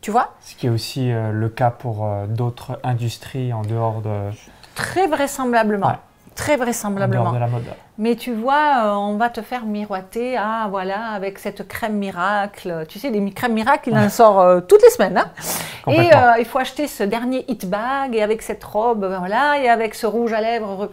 Tu 0.00 0.10
vois? 0.10 0.34
Ce 0.40 0.54
qui 0.54 0.66
est 0.66 0.70
aussi 0.70 1.10
euh, 1.10 1.32
le 1.32 1.48
cas 1.48 1.70
pour 1.70 2.04
euh, 2.04 2.26
d'autres 2.26 2.78
industries 2.82 3.52
en 3.52 3.62
dehors 3.62 4.02
de... 4.02 4.30
Très 4.74 5.06
vraisemblablement. 5.06 5.96
Très 6.36 6.56
vraisemblablement. 6.56 7.32
De 7.32 7.38
la 7.38 7.46
mode. 7.46 7.64
Mais 7.98 8.14
tu 8.14 8.34
vois, 8.34 8.84
euh, 8.84 8.92
on 8.92 9.16
va 9.16 9.30
te 9.30 9.40
faire 9.40 9.64
miroiter, 9.64 10.36
ah 10.36 10.66
voilà, 10.68 11.08
avec 11.08 11.38
cette 11.38 11.66
crème 11.66 11.96
miracle. 11.96 12.84
Tu 12.88 12.98
sais, 12.98 13.08
les 13.08 13.32
crèmes 13.32 13.54
miracles, 13.54 13.88
il 13.90 13.96
en 13.96 14.10
sort 14.10 14.40
euh, 14.40 14.60
toutes 14.60 14.82
les 14.82 14.90
semaines. 14.90 15.16
Hein. 15.16 15.30
et 15.90 16.14
euh, 16.14 16.32
il 16.38 16.44
faut 16.44 16.58
acheter 16.58 16.88
ce 16.88 17.02
dernier 17.02 17.44
hit 17.48 17.66
bag, 17.68 18.14
et 18.14 18.22
avec 18.22 18.42
cette 18.42 18.62
robe, 18.62 19.06
voilà, 19.18 19.58
et 19.58 19.70
avec 19.70 19.94
ce 19.94 20.06
rouge 20.06 20.34
à 20.34 20.42
lèvres. 20.42 20.90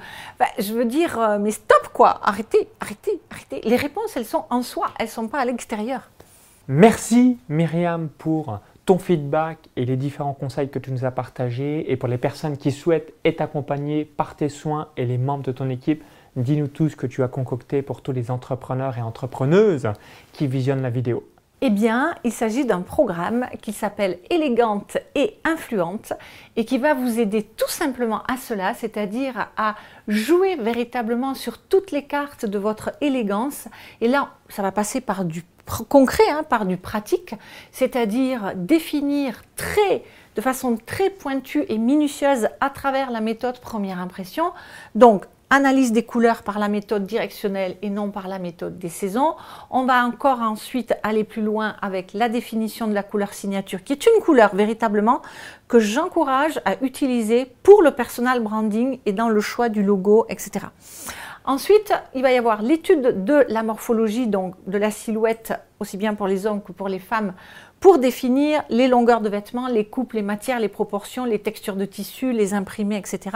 je 0.57 0.73
veux 0.73 0.85
dire, 0.85 1.37
mais 1.41 1.51
stop 1.51 1.89
quoi, 1.91 2.21
arrêtez, 2.23 2.69
arrêtez, 2.79 3.19
arrêtez. 3.29 3.61
Les 3.67 3.75
réponses, 3.75 4.15
elles 4.15 4.25
sont 4.25 4.45
en 4.49 4.61
soi, 4.61 4.87
elles 4.97 5.07
ne 5.07 5.11
sont 5.11 5.27
pas 5.27 5.39
à 5.39 5.45
l'extérieur. 5.45 6.09
Merci 6.69 7.37
Myriam 7.49 8.07
pour 8.17 8.59
ton 8.85 8.97
feedback 8.97 9.59
et 9.75 9.85
les 9.85 9.95
différents 9.95 10.33
conseils 10.33 10.69
que 10.69 10.79
tu 10.79 10.91
nous 10.91 11.05
as 11.05 11.11
partagés. 11.11 11.91
Et 11.91 11.97
pour 11.97 12.09
les 12.09 12.17
personnes 12.17 12.57
qui 12.57 12.71
souhaitent 12.71 13.13
être 13.23 13.41
accompagnées 13.41 14.05
par 14.05 14.35
tes 14.35 14.49
soins 14.49 14.89
et 14.97 15.05
les 15.05 15.17
membres 15.17 15.43
de 15.43 15.51
ton 15.51 15.69
équipe, 15.69 16.03
dis-nous 16.35 16.67
tout 16.67 16.89
ce 16.89 16.95
que 16.95 17.07
tu 17.07 17.23
as 17.23 17.27
concocté 17.27 17.81
pour 17.81 18.01
tous 18.01 18.11
les 18.11 18.31
entrepreneurs 18.31 18.97
et 18.97 19.01
entrepreneuses 19.01 19.89
qui 20.33 20.47
visionnent 20.47 20.81
la 20.81 20.89
vidéo. 20.89 21.23
Eh 21.65 21.69
bien, 21.69 22.13
il 22.25 22.33
s'agit 22.33 22.65
d'un 22.65 22.81
programme 22.81 23.47
qui 23.61 23.71
s'appelle 23.71 24.19
Élégante 24.29 24.97
et 25.15 25.37
Influente 25.45 26.11
et 26.57 26.65
qui 26.65 26.77
va 26.77 26.93
vous 26.93 27.21
aider 27.21 27.43
tout 27.43 27.69
simplement 27.69 28.21
à 28.23 28.35
cela, 28.35 28.73
c'est-à-dire 28.73 29.47
à 29.55 29.75
jouer 30.09 30.57
véritablement 30.57 31.35
sur 31.35 31.59
toutes 31.59 31.91
les 31.91 32.03
cartes 32.03 32.45
de 32.45 32.57
votre 32.57 32.91
élégance. 32.99 33.69
Et 34.01 34.09
là, 34.09 34.31
ça 34.49 34.61
va 34.61 34.73
passer 34.73 34.99
par 34.99 35.23
du 35.23 35.45
concret, 35.87 36.29
hein, 36.29 36.43
par 36.43 36.65
du 36.65 36.75
pratique, 36.75 37.33
c'est-à-dire 37.71 38.51
définir 38.55 39.41
très, 39.55 40.03
de 40.35 40.41
façon 40.41 40.75
très 40.85 41.11
pointue 41.11 41.63
et 41.69 41.77
minutieuse 41.77 42.49
à 42.59 42.71
travers 42.71 43.09
la 43.09 43.21
méthode 43.21 43.61
première 43.61 43.99
impression. 43.99 44.51
Donc, 44.95 45.27
analyse 45.53 45.91
des 45.91 46.03
couleurs 46.03 46.41
par 46.41 46.57
la 46.57 46.67
méthode 46.67 47.05
directionnelle 47.05 47.77
et 47.83 47.91
non 47.91 48.09
par 48.09 48.27
la 48.27 48.39
méthode 48.39 48.79
des 48.79 48.89
saisons. 48.89 49.35
On 49.69 49.85
va 49.85 50.03
encore 50.03 50.41
ensuite 50.41 50.95
aller 51.03 51.23
plus 51.23 51.43
loin 51.43 51.75
avec 51.79 52.13
la 52.13 52.27
définition 52.27 52.87
de 52.87 52.93
la 52.93 53.03
couleur 53.03 53.35
signature, 53.35 53.83
qui 53.83 53.93
est 53.93 54.07
une 54.07 54.23
couleur 54.23 54.55
véritablement 54.55 55.21
que 55.67 55.77
j'encourage 55.77 56.59
à 56.65 56.83
utiliser 56.83 57.45
pour 57.61 57.83
le 57.83 57.91
personal 57.91 58.41
branding 58.41 58.99
et 59.05 59.13
dans 59.13 59.29
le 59.29 59.41
choix 59.41 59.69
du 59.69 59.83
logo, 59.83 60.25
etc. 60.27 60.65
Ensuite, 61.45 61.93
il 62.15 62.23
va 62.23 62.31
y 62.31 62.37
avoir 62.37 62.63
l'étude 62.63 63.23
de 63.23 63.45
la 63.47 63.61
morphologie, 63.61 64.27
donc 64.27 64.55
de 64.65 64.77
la 64.79 64.89
silhouette, 64.89 65.53
aussi 65.79 65.97
bien 65.97 66.15
pour 66.15 66.25
les 66.25 66.47
hommes 66.47 66.63
que 66.63 66.71
pour 66.71 66.87
les 66.87 66.99
femmes, 66.99 67.33
pour 67.83 67.99
définir 67.99 68.63
les 68.69 68.87
longueurs 68.87 69.19
de 69.19 69.27
vêtements, 69.27 69.67
les 69.67 69.83
coupes, 69.83 70.13
les 70.13 70.21
matières, 70.21 70.61
les 70.61 70.69
proportions, 70.69 71.25
les 71.25 71.39
textures 71.39 71.75
de 71.75 71.83
tissu, 71.83 72.31
les 72.31 72.53
imprimés, 72.53 72.95
etc. 72.95 73.35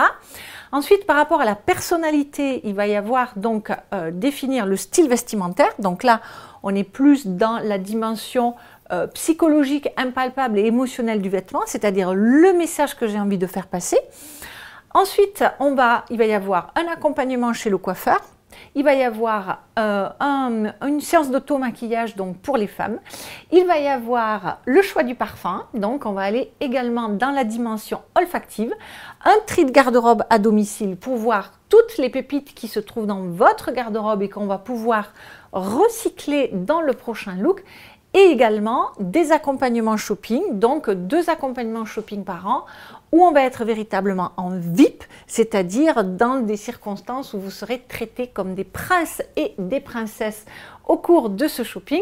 Ensuite, 0.71 1.05
par 1.05 1.17
rapport 1.17 1.41
à 1.41 1.45
la 1.45 1.55
personnalité, 1.55 2.61
il 2.63 2.73
va 2.73 2.87
y 2.87 2.95
avoir 2.95 3.33
donc 3.35 3.73
euh, 3.93 4.09
définir 4.09 4.65
le 4.65 4.77
style 4.77 5.09
vestimentaire. 5.09 5.73
Donc 5.79 6.01
là, 6.01 6.21
on 6.63 6.73
est 6.73 6.85
plus 6.85 7.27
dans 7.27 7.59
la 7.59 7.77
dimension 7.77 8.55
euh, 8.93 9.05
psychologique, 9.07 9.89
impalpable 9.97 10.59
et 10.59 10.65
émotionnelle 10.65 11.21
du 11.21 11.27
vêtement, 11.27 11.63
c'est-à-dire 11.65 12.13
le 12.13 12.53
message 12.53 12.95
que 12.95 13.05
j'ai 13.05 13.19
envie 13.19 13.37
de 13.37 13.47
faire 13.47 13.67
passer. 13.67 13.99
Ensuite, 14.93 15.43
on 15.59 15.75
va, 15.75 16.05
il 16.09 16.17
va 16.17 16.25
y 16.25 16.33
avoir 16.33 16.71
un 16.77 16.89
accompagnement 16.89 17.51
chez 17.51 17.69
le 17.69 17.77
coiffeur. 17.77 18.21
Il 18.75 18.83
va 18.83 18.93
y 18.93 19.03
avoir 19.03 19.63
euh, 19.79 20.09
une 20.21 21.01
séance 21.01 21.31
d'auto-maquillage 21.31 22.15
pour 22.41 22.57
les 22.57 22.67
femmes. 22.67 22.99
Il 23.51 23.65
va 23.65 23.79
y 23.79 23.87
avoir 23.87 24.59
le 24.65 24.81
choix 24.81 25.03
du 25.03 25.15
parfum. 25.15 25.65
Donc, 25.73 26.05
on 26.05 26.13
va 26.13 26.21
aller 26.21 26.51
également 26.59 27.09
dans 27.09 27.31
la 27.31 27.43
dimension 27.43 28.01
olfactive. 28.15 28.73
Un 29.25 29.35
tri 29.45 29.65
de 29.65 29.71
garde-robe 29.71 30.23
à 30.29 30.39
domicile 30.39 30.97
pour 30.97 31.15
voir 31.15 31.51
toutes 31.69 31.97
les 31.97 32.09
pépites 32.09 32.53
qui 32.53 32.67
se 32.67 32.79
trouvent 32.79 33.07
dans 33.07 33.23
votre 33.23 33.71
garde-robe 33.71 34.21
et 34.21 34.29
qu'on 34.29 34.45
va 34.47 34.57
pouvoir 34.57 35.13
recycler 35.51 36.51
dans 36.53 36.81
le 36.81 36.93
prochain 36.93 37.35
look 37.35 37.63
et 38.13 38.31
également 38.31 38.91
des 38.99 39.31
accompagnements 39.31 39.97
shopping, 39.97 40.41
donc 40.59 40.89
deux 40.89 41.29
accompagnements 41.29 41.85
shopping 41.85 42.23
par 42.23 42.47
an 42.47 42.65
où 43.11 43.23
on 43.23 43.31
va 43.31 43.43
être 43.43 43.63
véritablement 43.63 44.31
en 44.37 44.49
VIP, 44.49 45.03
c'est-à-dire 45.27 46.03
dans 46.03 46.37
des 46.37 46.57
circonstances 46.57 47.33
où 47.33 47.39
vous 47.39 47.51
serez 47.51 47.81
traités 47.87 48.27
comme 48.27 48.55
des 48.55 48.63
princes 48.63 49.21
et 49.35 49.53
des 49.57 49.79
princesses 49.79 50.45
au 50.85 50.97
cours 50.97 51.29
de 51.29 51.47
ce 51.47 51.63
shopping. 51.63 52.01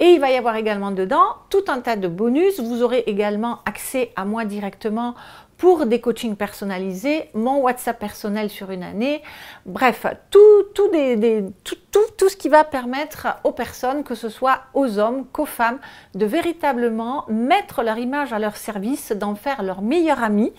Et 0.00 0.06
il 0.06 0.20
va 0.20 0.30
y 0.30 0.36
avoir 0.36 0.56
également 0.56 0.90
dedans 0.90 1.24
tout 1.50 1.64
un 1.68 1.80
tas 1.80 1.96
de 1.96 2.08
bonus. 2.08 2.60
Vous 2.60 2.82
aurez 2.82 3.04
également 3.06 3.60
accès 3.66 4.12
à 4.16 4.24
moi 4.24 4.44
directement 4.44 5.14
pour 5.58 5.86
des 5.86 6.00
coachings 6.00 6.36
personnalisés, 6.36 7.28
mon 7.34 7.58
WhatsApp 7.58 7.98
personnel 7.98 8.48
sur 8.48 8.70
une 8.70 8.84
année, 8.84 9.22
bref, 9.66 10.06
tout, 10.30 10.40
tout, 10.72 12.28
ce 12.28 12.36
qui 12.36 12.48
va 12.48 12.62
permettre 12.62 13.26
aux 13.42 13.50
personnes, 13.50 14.04
que 14.04 14.14
ce 14.14 14.28
soit 14.28 14.60
aux 14.72 14.98
hommes 14.98 15.26
qu'aux 15.32 15.46
femmes, 15.46 15.78
de 16.14 16.26
véritablement 16.26 17.24
mettre 17.28 17.82
leur 17.82 17.98
image 17.98 18.32
à 18.32 18.38
leur 18.38 18.56
service, 18.56 19.10
d'en 19.10 19.34
faire 19.34 19.62
leur 19.64 19.82
meilleur 19.82 20.22
ami 20.22 20.52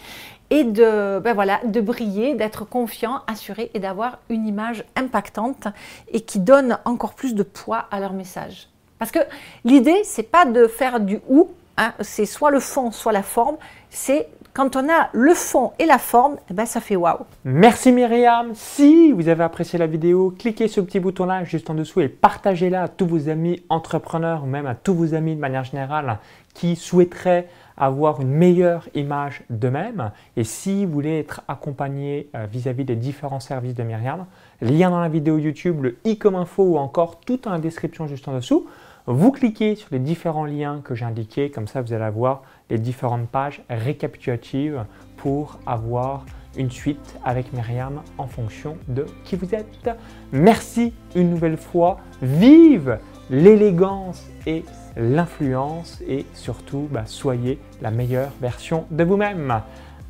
et 0.49 0.65
de, 0.65 1.19
ben 1.19 1.33
voilà, 1.33 1.61
de 1.63 1.79
briller, 1.79 2.35
d'être 2.35 2.65
confiant, 2.65 3.21
assuré 3.27 3.71
et 3.73 3.79
d'avoir 3.79 4.19
une 4.29 4.47
image 4.47 4.83
impactante 4.97 5.67
et 6.11 6.21
qui 6.21 6.39
donne 6.39 6.77
encore 6.83 7.13
plus 7.13 7.35
de 7.35 7.43
poids 7.43 7.85
à 7.91 8.01
leur 8.01 8.11
message. 8.11 8.67
Parce 8.97 9.11
que 9.11 9.19
l'idée, 9.63 10.01
c'est 10.03 10.23
pas 10.23 10.45
de 10.45 10.67
faire 10.67 10.99
du 10.99 11.21
ou, 11.29 11.49
hein, 11.77 11.93
c'est 12.01 12.25
soit 12.25 12.51
le 12.51 12.59
fond, 12.59 12.91
soit 12.91 13.13
la 13.13 13.23
forme, 13.23 13.55
c'est 13.89 14.27
quand 14.53 14.75
on 14.75 14.89
a 14.89 15.09
le 15.13 15.33
fond 15.33 15.71
et 15.79 15.85
la 15.85 15.97
forme, 15.97 16.37
eh 16.49 16.53
ben 16.53 16.65
ça 16.65 16.81
fait 16.81 16.95
waouh. 16.95 17.25
Merci 17.45 17.91
Myriam. 17.91 18.51
Si 18.53 19.11
vous 19.11 19.27
avez 19.27 19.43
apprécié 19.43 19.77
la 19.79 19.87
vidéo, 19.87 20.33
cliquez 20.37 20.67
sur 20.67 20.81
le 20.81 20.87
petit 20.87 20.99
bouton 20.99 21.25
là 21.25 21.43
juste 21.43 21.69
en 21.69 21.75
dessous 21.75 22.01
et 22.01 22.09
partagez-la 22.09 22.83
à 22.83 22.87
tous 22.87 23.05
vos 23.05 23.29
amis 23.29 23.63
entrepreneurs 23.69 24.43
ou 24.43 24.47
même 24.47 24.65
à 24.65 24.75
tous 24.75 24.93
vos 24.93 25.13
amis 25.13 25.35
de 25.35 25.39
manière 25.39 25.63
générale 25.63 26.19
qui 26.53 26.75
souhaiteraient 26.75 27.47
avoir 27.77 28.19
une 28.19 28.29
meilleure 28.29 28.89
image 28.93 29.43
d'eux-mêmes. 29.49 30.11
Et 30.35 30.43
si 30.43 30.85
vous 30.85 30.91
voulez 30.91 31.19
être 31.19 31.41
accompagné 31.47 32.29
euh, 32.35 32.45
vis-à-vis 32.51 32.83
des 32.83 32.97
différents 32.97 33.39
services 33.39 33.75
de 33.75 33.83
Myriam, 33.83 34.25
lien 34.61 34.89
dans 34.89 34.99
la 34.99 35.07
vidéo 35.07 35.37
YouTube, 35.37 35.83
le 35.83 35.97
i 36.03 36.17
comme 36.17 36.35
info 36.35 36.63
ou 36.63 36.77
encore 36.77 37.21
tout 37.21 37.39
la 37.45 37.57
description 37.59 38.07
juste 38.07 38.27
en 38.27 38.35
dessous. 38.35 38.67
Vous 39.11 39.31
cliquez 39.31 39.73
sur 39.73 39.87
les 39.89 39.97
différents 39.97 40.45
liens 40.45 40.81
que 40.83 40.93
j'ai 40.93 41.03
indiqués, 41.03 41.49
comme 41.49 41.67
ça 41.67 41.81
vous 41.81 41.93
allez 41.93 42.03
avoir 42.03 42.43
les 42.69 42.77
différentes 42.77 43.27
pages 43.27 43.63
récapitulatives 43.67 44.85
pour 45.17 45.59
avoir 45.65 46.27
une 46.55 46.69
suite 46.69 47.17
avec 47.25 47.51
Myriam 47.51 48.03
en 48.19 48.27
fonction 48.27 48.77
de 48.87 49.07
qui 49.23 49.35
vous 49.35 49.55
êtes. 49.55 49.89
Merci 50.31 50.93
une 51.15 51.31
nouvelle 51.31 51.57
fois. 51.57 51.97
Vive 52.21 52.99
l'élégance 53.31 54.27
et 54.45 54.63
l'influence 54.95 55.99
et 56.07 56.27
surtout 56.35 56.87
bah, 56.91 57.07
soyez 57.07 57.57
la 57.81 57.89
meilleure 57.89 58.31
version 58.39 58.85
de 58.91 59.03
vous-même. 59.03 59.63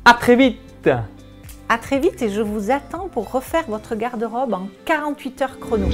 À 0.04 0.12
très 0.12 0.36
vite. 0.36 0.90
À 1.70 1.78
très 1.78 2.00
vite 2.00 2.20
et 2.20 2.28
je 2.28 2.42
vous 2.42 2.70
attends 2.70 3.08
pour 3.08 3.32
refaire 3.32 3.64
votre 3.66 3.94
garde-robe 3.94 4.52
en 4.52 4.68
48 4.84 5.40
heures 5.40 5.58
chrono. 5.58 5.88